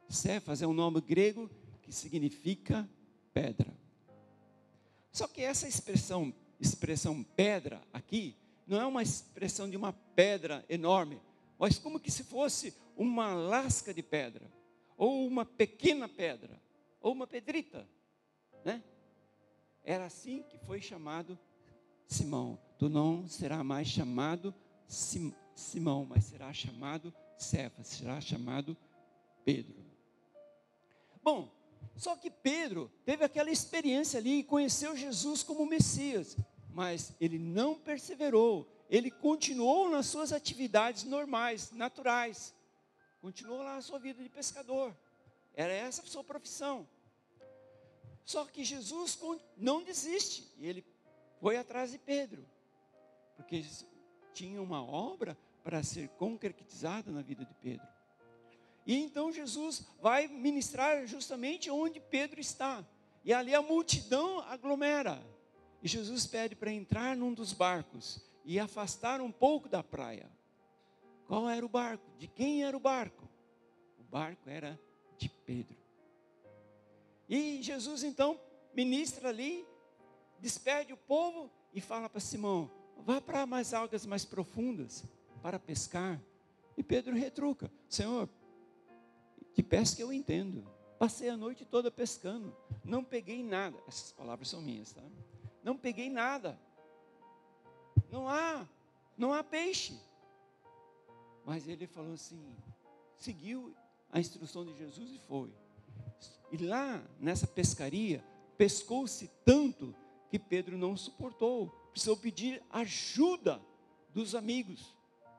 [0.10, 1.50] Cefas é um nome grego
[1.82, 2.89] que significa
[3.34, 3.74] pedra.
[5.12, 8.36] Só que essa expressão, expressão pedra aqui,
[8.68, 11.22] não é uma expressão de uma pedra enorme,
[11.58, 14.52] mas como que se fosse uma lasca de pedra,
[14.98, 16.62] ou uma pequena pedra,
[17.00, 17.88] ou uma pedrita,
[18.63, 18.84] né?
[19.84, 21.38] Era assim que foi chamado
[22.08, 22.60] Simão.
[22.78, 24.54] Tu não será mais chamado
[24.88, 28.76] Sim, Simão, mas será chamado Cefas, será chamado
[29.44, 29.85] Pedro.
[31.26, 31.52] Bom,
[31.98, 36.38] só que Pedro teve aquela experiência ali e conheceu Jesus como Messias
[36.76, 42.54] mas ele não perseverou, ele continuou nas suas atividades normais, naturais,
[43.22, 44.94] continuou lá a sua vida de pescador,
[45.54, 46.86] era essa a sua profissão.
[48.26, 49.18] Só que Jesus
[49.56, 50.86] não desiste, e ele
[51.40, 52.46] foi atrás de Pedro,
[53.38, 53.66] porque
[54.34, 57.88] tinha uma obra para ser concretizada na vida de Pedro.
[58.86, 62.86] E então Jesus vai ministrar justamente onde Pedro está.
[63.24, 65.21] E ali a multidão aglomera.
[65.82, 70.30] E Jesus pede para entrar num dos barcos e afastar um pouco da praia.
[71.28, 72.06] Qual era o barco?
[72.19, 73.28] De quem era o barco?
[74.00, 74.80] O barco era
[75.17, 75.76] de Pedro.
[77.28, 78.39] E Jesus então
[78.74, 79.65] ministra ali,
[80.39, 85.04] despede o povo e fala para Simão: vá para mais algas mais profundas
[85.41, 86.21] para pescar.
[86.78, 88.30] E Pedro retruca: Senhor,
[89.56, 90.68] de pesca eu entendo.
[91.00, 93.78] Passei a noite toda pescando, não peguei nada.
[93.88, 95.02] Essas palavras são minhas, tá?
[95.63, 96.60] não peguei nada.
[98.12, 98.68] Não há,
[99.18, 100.00] não há peixe.
[101.44, 102.56] Mas ele falou assim,
[103.15, 103.76] seguiu
[104.12, 105.52] a instrução de Jesus e foi.
[106.52, 108.24] E lá nessa pescaria,
[108.58, 109.94] pescou-se tanto
[110.30, 113.62] que Pedro não suportou, precisou pedir ajuda
[114.13, 114.94] dos amigos.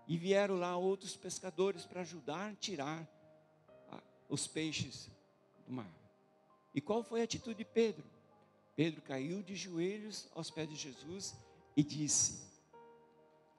[0.09, 3.09] E vieram lá outros pescadores para ajudar a tirar
[4.29, 5.11] os peixes
[5.67, 5.91] do mar.
[6.75, 8.05] E qual foi a atitude de Pedro?
[8.75, 11.35] Pedro caiu de joelhos aos pés de Jesus
[11.77, 12.43] e disse: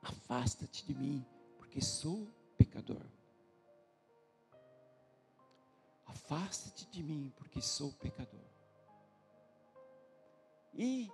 [0.01, 1.25] Afasta-te de mim,
[1.57, 2.27] porque sou
[2.57, 3.01] pecador.
[6.05, 8.39] Afasta-te de mim, porque sou pecador.
[10.73, 11.09] E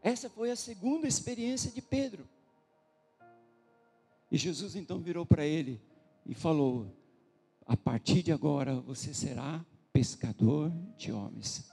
[0.00, 2.28] essa foi a segunda experiência de Pedro.
[4.30, 5.80] E Jesus então virou para ele
[6.26, 6.94] e falou:
[7.66, 11.64] A partir de agora você será pescador de homens.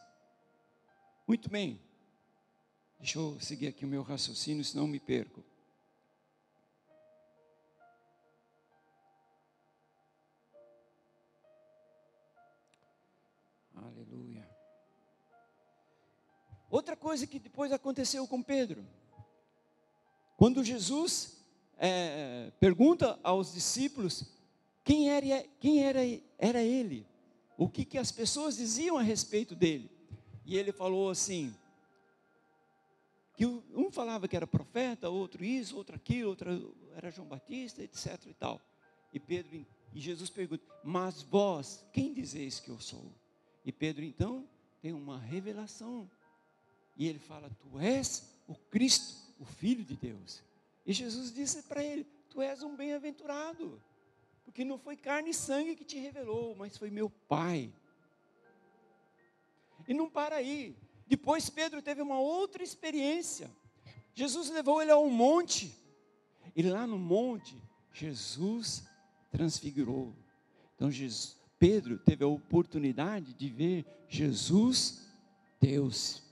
[1.27, 1.81] Muito bem.
[2.97, 5.43] Deixa eu seguir aqui o meu raciocínio, senão me perco.
[13.75, 14.47] Aleluia.
[16.69, 18.85] Outra coisa que depois aconteceu com Pedro.
[20.37, 21.43] Quando Jesus
[21.77, 24.40] é, pergunta aos discípulos
[24.83, 25.99] quem era, quem era,
[26.37, 27.05] era ele,
[27.57, 29.89] o que, que as pessoas diziam a respeito dele
[30.45, 31.55] e ele falou assim:
[33.35, 38.25] que um falava que era profeta, outro isso, outro aquilo, outro era João Batista, etc.
[38.27, 38.61] e tal.
[39.13, 43.11] E Pedro e Jesus pergunta: Mas vós, quem dizeis que eu sou?
[43.63, 44.47] E Pedro então
[44.81, 46.09] tem uma revelação.
[46.97, 50.43] E ele fala: Tu és o Cristo, o Filho de Deus.
[50.85, 53.81] E Jesus disse para ele: Tu és um bem-aventurado,
[54.43, 57.71] porque não foi carne e sangue que te revelou, mas foi meu Pai
[59.87, 60.75] e não para aí.
[61.07, 63.51] Depois Pedro teve uma outra experiência.
[64.13, 65.75] Jesus levou ele a um monte.
[66.55, 67.61] E lá no monte,
[67.93, 68.83] Jesus
[69.29, 70.15] transfigurou.
[70.75, 75.07] Então Jesus, Pedro teve a oportunidade de ver Jesus,
[75.59, 76.23] Deus.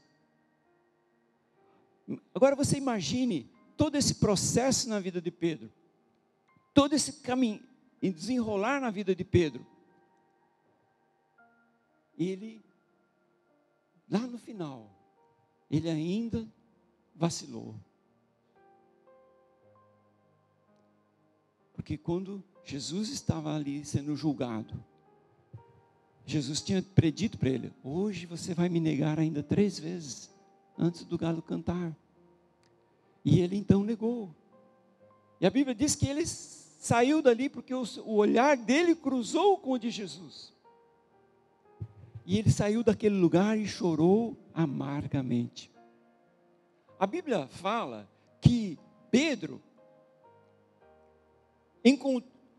[2.34, 5.72] Agora você imagine todo esse processo na vida de Pedro.
[6.74, 7.62] Todo esse caminho,
[8.02, 9.66] desenrolar na vida de Pedro.
[12.18, 12.62] Ele
[14.10, 14.90] lá no final,
[15.70, 16.48] ele ainda
[17.16, 17.76] vacilou.
[21.74, 24.84] Porque quando Jesus estava ali sendo julgado,
[26.26, 30.30] Jesus tinha predito para ele: Hoje você vai me negar ainda três vezes
[30.78, 31.96] antes do galo cantar.
[33.24, 34.34] E ele então negou.
[35.42, 36.26] E a Bíblia diz que ele
[36.80, 40.54] saiu dali porque o, olhar dele cruzou com o de Jesus.
[42.26, 45.70] E ele saiu daquele lugar e chorou amargamente.
[46.98, 48.10] A Bíblia fala
[48.42, 48.80] que
[49.12, 49.62] Pedro,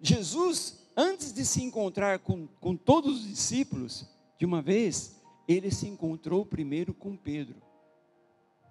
[0.02, 4.06] Jesus, antes de se encontrar com, com todos os discípulos,
[4.38, 5.18] de uma vez,
[5.48, 7.62] ele se encontrou primeiro com Pedro.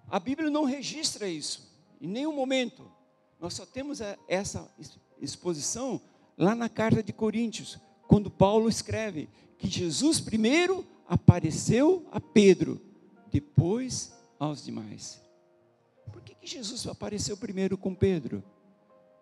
[0.08, 2.92] A Bíblia não registra isso, em nenhum momento.
[3.40, 4.72] Nós só temos essa
[5.22, 6.02] exposição
[6.38, 12.80] lá na carta de Coríntios, quando Paulo escreve que Jesus primeiro apareceu a Pedro,
[13.32, 15.22] depois aos demais.
[16.12, 18.44] Por que, que Jesus apareceu primeiro com Pedro?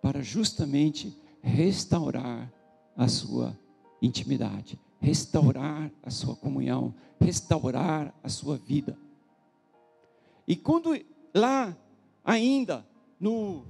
[0.01, 2.51] Para justamente restaurar
[2.95, 3.57] a sua
[4.01, 8.97] intimidade, restaurar a sua comunhão, restaurar a sua vida.
[10.47, 10.97] E quando
[11.33, 11.75] lá
[12.23, 12.85] ainda
[13.19, 13.65] no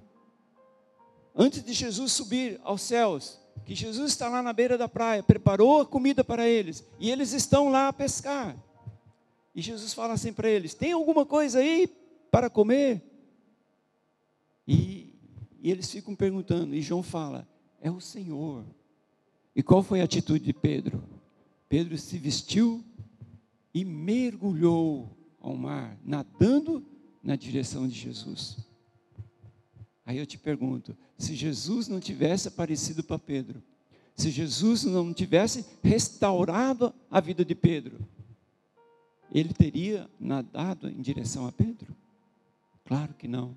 [1.38, 5.82] antes de Jesus subir aos céus, que Jesus está lá na beira da praia, preparou
[5.82, 8.58] a comida para eles, e eles estão lá a pescar.
[9.54, 11.88] E Jesus fala assim para eles: Tem alguma coisa aí
[12.32, 13.02] para comer?
[14.68, 15.14] E,
[15.62, 17.48] e eles ficam perguntando, e João fala:
[17.82, 18.66] É o Senhor.
[19.56, 21.04] E qual foi a atitude de Pedro?
[21.68, 22.84] Pedro se vestiu
[23.74, 25.10] e mergulhou
[25.40, 26.86] ao mar, nadando
[27.24, 28.67] na direção de Jesus.
[30.08, 33.62] Aí eu te pergunto: se Jesus não tivesse aparecido para Pedro,
[34.16, 38.00] se Jesus não tivesse restaurado a vida de Pedro,
[39.30, 41.94] ele teria nadado em direção a Pedro?
[42.86, 43.56] Claro que não.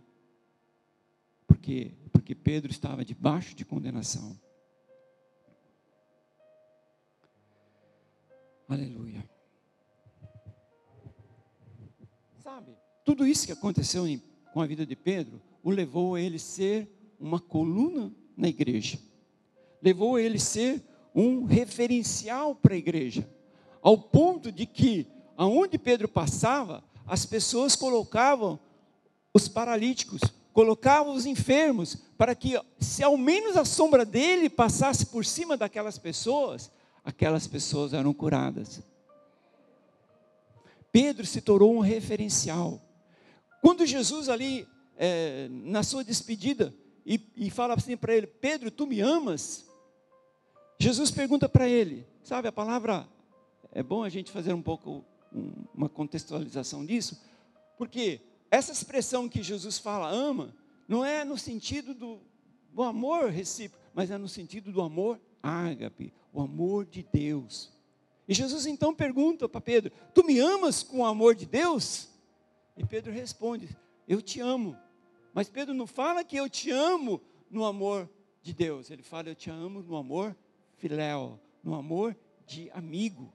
[1.46, 1.92] Por quê?
[2.12, 4.36] Porque Pedro estava debaixo de condenação.
[8.68, 9.24] Aleluia.
[12.40, 14.20] Sabe, tudo isso que aconteceu em,
[14.52, 16.88] com a vida de Pedro o levou a ele ser
[17.18, 18.98] uma coluna na igreja,
[19.82, 20.82] levou a ele ser
[21.14, 23.28] um referencial para a igreja,
[23.82, 28.58] ao ponto de que, aonde Pedro passava, as pessoas colocavam
[29.34, 30.20] os paralíticos,
[30.52, 35.98] colocavam os enfermos, para que, se ao menos a sombra dele passasse por cima daquelas
[35.98, 36.70] pessoas,
[37.04, 38.80] aquelas pessoas eram curadas.
[40.92, 42.80] Pedro se tornou um referencial.
[43.60, 48.86] Quando Jesus ali é, na sua despedida e, e fala assim para ele: Pedro, tu
[48.86, 49.66] me amas?
[50.78, 53.06] Jesus pergunta para ele, sabe, a palavra,
[53.70, 57.20] é bom a gente fazer um pouco um, uma contextualização disso,
[57.76, 60.54] porque essa expressão que Jesus fala, ama,
[60.88, 62.20] não é no sentido do,
[62.72, 67.72] do amor recíproco, mas é no sentido do amor ágape, o amor de Deus.
[68.26, 72.09] E Jesus então pergunta para Pedro: Tu me amas com o amor de Deus?
[72.80, 73.68] E Pedro responde:
[74.08, 74.74] Eu te amo.
[75.34, 77.20] Mas Pedro não fala que eu te amo
[77.50, 78.08] no amor
[78.40, 80.34] de Deus, ele fala eu te amo no amor
[80.76, 82.16] filéu, no amor
[82.46, 83.30] de amigo.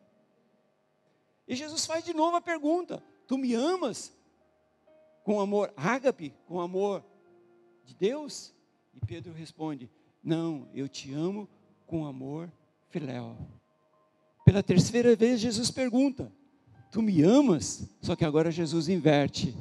[1.48, 4.12] E Jesus faz de novo a pergunta: Tu me amas
[5.24, 7.06] com amor ágape, com amor
[7.84, 8.52] de Deus?
[8.96, 9.92] E Pedro responde:
[10.24, 11.48] Não, eu te amo
[11.86, 12.52] com amor
[12.90, 13.38] filéu.
[14.44, 16.34] Pela terceira vez Jesus pergunta:
[16.92, 17.90] Tu me amas?
[18.02, 19.56] Só que agora Jesus inverte.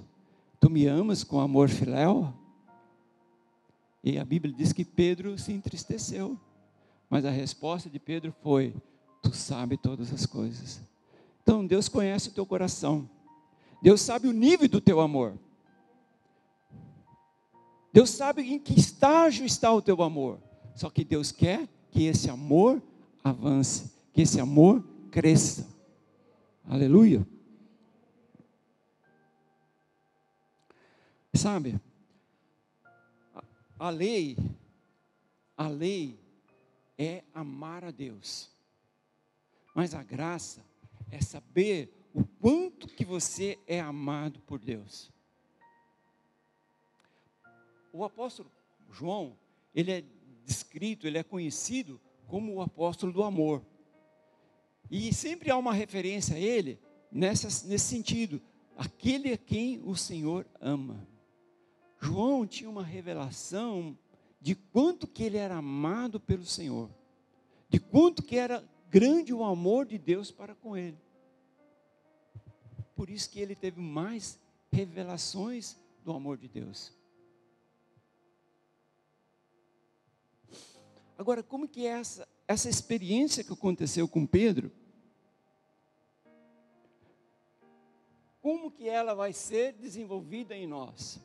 [0.61, 2.33] Tu me amas com amor filéu?
[4.03, 6.39] E a Bíblia diz que Pedro se entristeceu.
[7.09, 8.75] Mas a resposta de Pedro foi:
[9.23, 10.81] Tu sabe todas as coisas.
[11.43, 13.09] Então Deus conhece o teu coração.
[13.83, 15.39] Deus sabe o nível do teu amor.
[17.93, 20.41] Deus sabe em que estágio está o teu amor.
[20.75, 22.83] Só que Deus quer que esse amor
[23.23, 25.74] avance, que esse amor cresça.
[26.67, 27.27] Aleluia.
[31.35, 31.79] Sabe?
[33.79, 34.37] A lei,
[35.57, 36.19] a lei
[36.97, 38.51] é amar a Deus.
[39.75, 40.65] Mas a graça
[41.11, 45.13] é saber o quanto que você é amado por Deus.
[47.93, 48.51] O apóstolo
[48.91, 49.37] João,
[49.75, 50.05] ele é
[50.45, 53.63] descrito, ele é conhecido como o apóstolo do amor.
[54.91, 56.79] E sempre há uma referência a ele
[57.11, 58.41] nessa, nesse sentido,
[58.77, 61.07] aquele a quem o Senhor ama.
[62.01, 63.97] João tinha uma revelação
[64.41, 66.91] de quanto que ele era amado pelo Senhor,
[67.69, 70.99] de quanto que era grande o amor de Deus para com ele.
[72.95, 74.39] Por isso que ele teve mais
[74.71, 76.93] revelações do amor de Deus.
[81.17, 84.71] Agora, como que é essa, essa experiência que aconteceu com Pedro?
[88.41, 91.19] Como que ela vai ser desenvolvida em nós?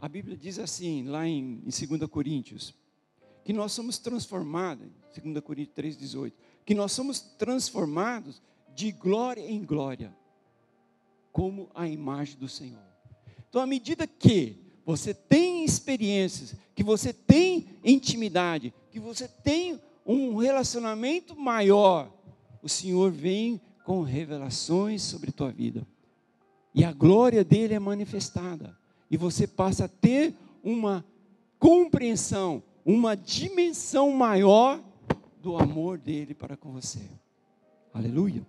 [0.00, 2.74] A Bíblia diz assim, lá em, em 2 Coríntios,
[3.44, 4.88] que nós somos transformados,
[5.20, 6.32] 2 Coríntios 3,18,
[6.64, 8.42] que nós somos transformados
[8.74, 10.14] de glória em glória,
[11.32, 12.86] como a imagem do Senhor.
[13.48, 20.36] Então, à medida que você tem experiências, que você tem intimidade, que você tem um
[20.36, 22.12] relacionamento maior,
[22.62, 25.86] o Senhor vem com revelações sobre tua vida.
[26.74, 28.76] E a glória dele é manifestada.
[29.10, 31.04] E você passa a ter uma
[31.58, 34.80] compreensão, uma dimensão maior
[35.40, 37.00] do amor dele para com você.
[37.92, 38.46] Aleluia.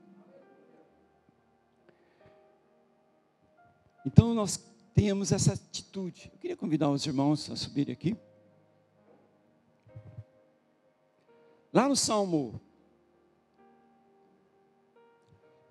[4.06, 4.58] Então nós
[4.94, 6.30] temos essa atitude.
[6.34, 8.16] Eu queria convidar os irmãos a subirem aqui.
[11.74, 12.62] Lá no Salmo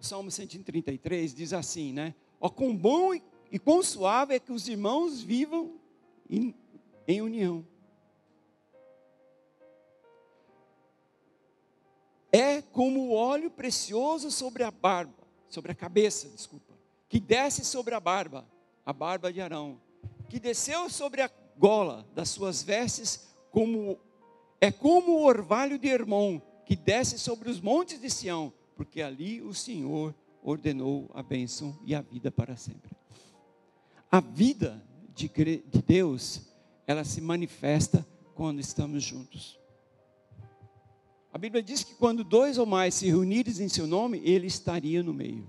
[0.06, 2.14] Salmo 133 diz assim, né?
[2.40, 5.80] Ó, quão bom e, e quão suave é que os irmãos vivam
[6.30, 6.54] em,
[7.08, 7.66] em união.
[12.30, 16.74] É como o óleo precioso sobre a barba, sobre a cabeça, desculpa,
[17.08, 18.46] que desce sobre a barba,
[18.84, 19.80] a barba de Arão,
[20.28, 23.98] que desceu sobre a gola das suas vestes, como
[24.66, 29.40] é como o orvalho de Hermon, que desce sobre os montes de Sião, porque ali
[29.40, 32.90] o Senhor ordenou a bênção e a vida para sempre.
[34.10, 34.82] A vida
[35.14, 36.42] de, de Deus,
[36.86, 39.58] ela se manifesta quando estamos juntos.
[41.32, 45.02] A Bíblia diz que quando dois ou mais se reunirem em seu nome, ele estaria
[45.02, 45.46] no meio.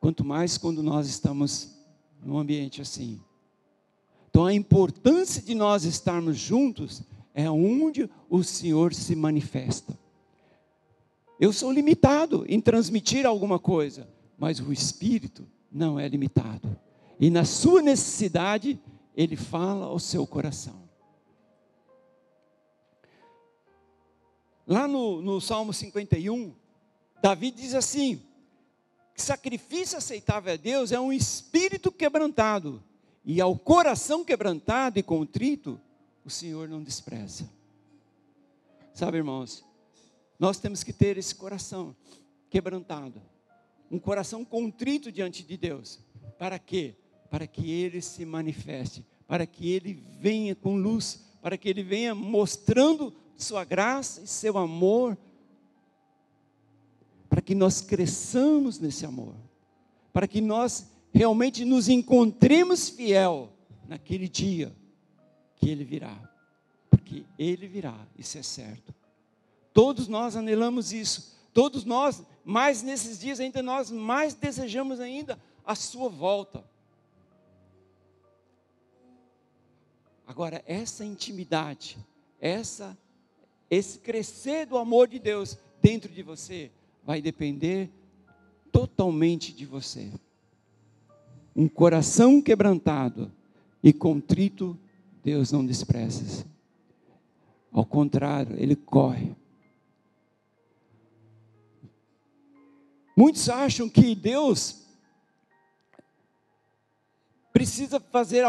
[0.00, 1.76] Quanto mais quando nós estamos
[2.22, 3.20] num ambiente assim.
[4.28, 7.02] Então a importância de nós estarmos juntos
[7.34, 9.98] é onde o Senhor se manifesta.
[11.40, 14.08] Eu sou limitado em transmitir alguma coisa,
[14.38, 16.76] mas o Espírito não é limitado.
[17.18, 18.78] E na sua necessidade,
[19.16, 20.82] ele fala ao seu coração.
[24.66, 26.54] Lá no, no Salmo 51,
[27.20, 28.22] Davi diz assim:
[29.14, 32.82] sacrifício aceitável a Deus é um espírito quebrantado,
[33.24, 35.80] e ao coração quebrantado e contrito,
[36.24, 37.48] o Senhor não despreza.
[38.92, 39.64] Sabe, irmãos,
[40.38, 41.96] nós temos que ter esse coração
[42.50, 43.20] quebrantado,
[43.90, 46.00] um coração contrito diante de Deus.
[46.38, 46.96] Para quê?
[47.30, 52.14] Para que Ele se manifeste, para que Ele venha com luz, para que Ele venha
[52.14, 55.16] mostrando Sua graça e Seu amor,
[57.28, 59.34] para que nós cresçamos nesse amor,
[60.12, 63.50] para que nós realmente nos encontremos fiel
[63.88, 64.74] naquele dia
[65.62, 66.18] que Ele virá,
[66.90, 68.92] porque Ele virá, isso é certo.
[69.72, 71.38] Todos nós anelamos isso.
[71.54, 76.64] Todos nós, mais nesses dias ainda nós mais desejamos ainda a sua volta.
[80.26, 81.96] Agora essa intimidade,
[82.40, 82.98] essa
[83.70, 86.70] esse crescer do amor de Deus dentro de você
[87.04, 87.88] vai depender
[88.70, 90.10] totalmente de você.
[91.54, 93.32] Um coração quebrantado
[93.82, 94.78] e contrito,
[95.22, 96.44] Deus não despreza.
[97.72, 99.34] Ao contrário, ele corre
[103.16, 104.82] Muitos acham que Deus
[107.52, 108.44] precisa fazer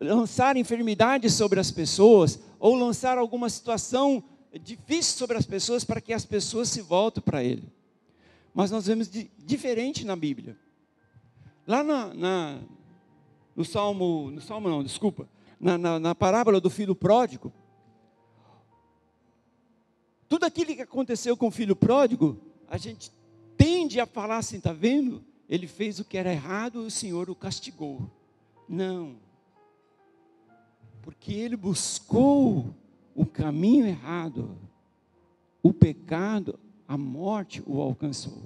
[0.00, 4.22] lançar enfermidades sobre as pessoas ou lançar alguma situação
[4.60, 7.72] difícil sobre as pessoas para que as pessoas se voltem para Ele.
[8.52, 10.58] Mas nós vemos de, diferente na Bíblia.
[11.64, 12.58] Lá na, na,
[13.54, 15.28] no Salmo, no Salmo não, desculpa,
[15.60, 17.52] na, na, na parábola do filho pródigo,
[20.28, 22.38] tudo aquilo que aconteceu com o filho pródigo,
[22.68, 23.12] a gente
[23.56, 25.24] tende a falar assim, está vendo?
[25.48, 28.08] Ele fez o que era errado e o Senhor o castigou.
[28.68, 29.16] Não.
[31.02, 32.72] Porque ele buscou
[33.14, 34.56] o caminho errado.
[35.62, 38.42] O pecado, a morte o alcançou.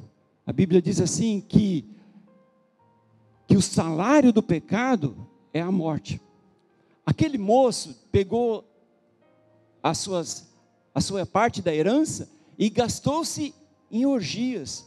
[0.47, 1.85] A Bíblia diz assim que
[3.47, 5.15] que o salário do pecado
[5.53, 6.21] é a morte.
[7.15, 8.65] Aquele moço pegou
[9.83, 10.49] as suas,
[10.95, 13.55] a sua parte da herança e gastou-se
[13.91, 14.85] em orgias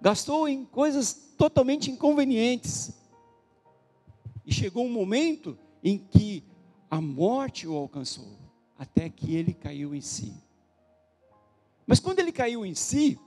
[0.00, 2.92] gastou em coisas totalmente inconvenientes.
[4.44, 6.42] E chegou um momento em que
[6.90, 8.38] a morte o alcançou,
[8.78, 10.32] até que ele caiu em si.
[11.86, 13.18] Mas quando ele caiu em si,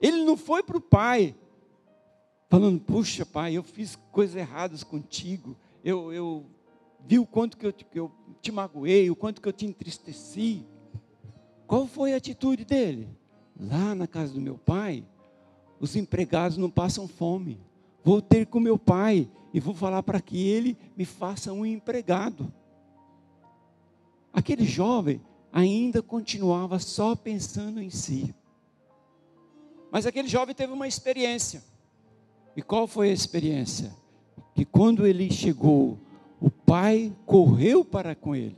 [0.00, 1.34] ele não foi para o pai,
[2.48, 6.46] falando: Puxa, pai, eu fiz coisas erradas contigo, eu, eu
[7.06, 10.64] viu o quanto que eu, que eu te magoei, o quanto que eu te entristeci.
[11.66, 13.08] Qual foi a atitude dele?
[13.58, 15.04] Lá na casa do meu pai,
[15.78, 17.60] os empregados não passam fome.
[18.02, 22.52] Vou ter com meu pai e vou falar para que ele me faça um empregado.
[24.32, 25.20] Aquele jovem
[25.52, 28.34] ainda continuava só pensando em si.
[29.90, 31.62] Mas aquele jovem teve uma experiência.
[32.56, 33.92] E qual foi a experiência?
[34.54, 35.98] Que quando ele chegou,
[36.40, 38.56] o pai correu para com ele.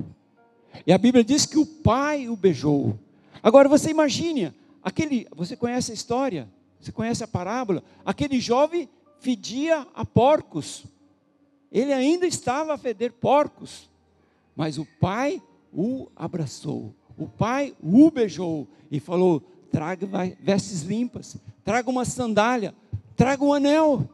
[0.87, 2.99] E a Bíblia diz que o pai o beijou.
[3.43, 4.53] Agora você imagine,
[4.83, 6.49] aquele, você conhece a história?
[6.81, 7.83] Você conhece a parábola?
[8.05, 10.85] Aquele jovem fedia a porcos.
[11.71, 13.91] Ele ainda estava a feder porcos.
[14.55, 16.95] Mas o pai o abraçou.
[17.17, 20.07] O pai o beijou e falou: traga
[20.41, 22.75] vestes limpas, traga uma sandália,
[23.17, 24.09] traga um anel.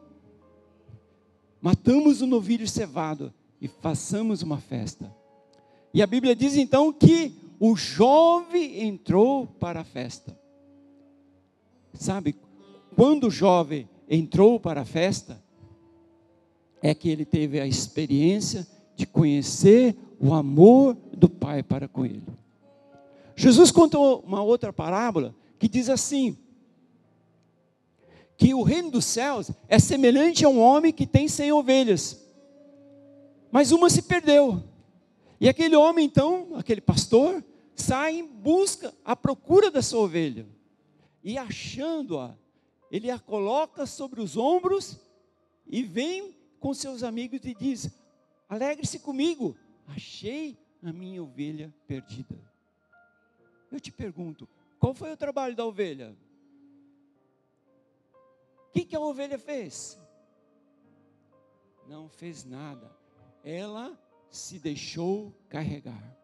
[1.60, 5.14] Matamos o um novilho cevado e façamos uma festa.
[5.92, 10.38] E a Bíblia diz então que o jovem entrou para a festa.
[11.94, 12.36] Sabe,
[12.94, 15.42] quando o jovem entrou para a festa,
[16.82, 22.22] é que ele teve a experiência de conhecer o amor do Pai para com ele.
[23.34, 26.36] Jesus contou uma outra parábola que diz assim:
[28.36, 32.27] que o reino dos céus é semelhante a um homem que tem cem ovelhas,
[33.50, 34.62] mas uma se perdeu.
[35.40, 37.44] E aquele homem, então, aquele pastor,
[37.74, 40.46] sai em busca, à procura da sua ovelha.
[41.22, 42.34] E achando-a,
[42.90, 44.98] ele a coloca sobre os ombros
[45.66, 47.90] e vem com seus amigos e diz:
[48.48, 52.36] Alegre-se comigo, achei a minha ovelha perdida.
[53.70, 56.16] Eu te pergunto, qual foi o trabalho da ovelha?
[58.68, 59.98] O que, que a ovelha fez?
[61.86, 62.97] Não fez nada.
[63.44, 63.98] Ela
[64.30, 66.16] se deixou carregar.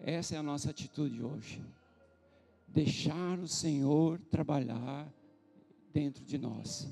[0.00, 1.64] Essa é a nossa atitude hoje.
[2.68, 5.10] Deixar o Senhor trabalhar
[5.92, 6.88] dentro de nós.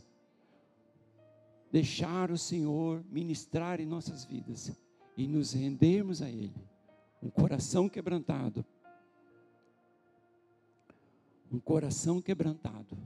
[1.71, 4.73] Deixar o Senhor ministrar em nossas vidas
[5.17, 6.55] e nos rendermos a Ele.
[7.23, 8.65] Um coração quebrantado.
[11.53, 12.97] Um coração quebrantado.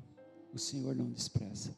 [0.53, 1.77] O Senhor não despreza.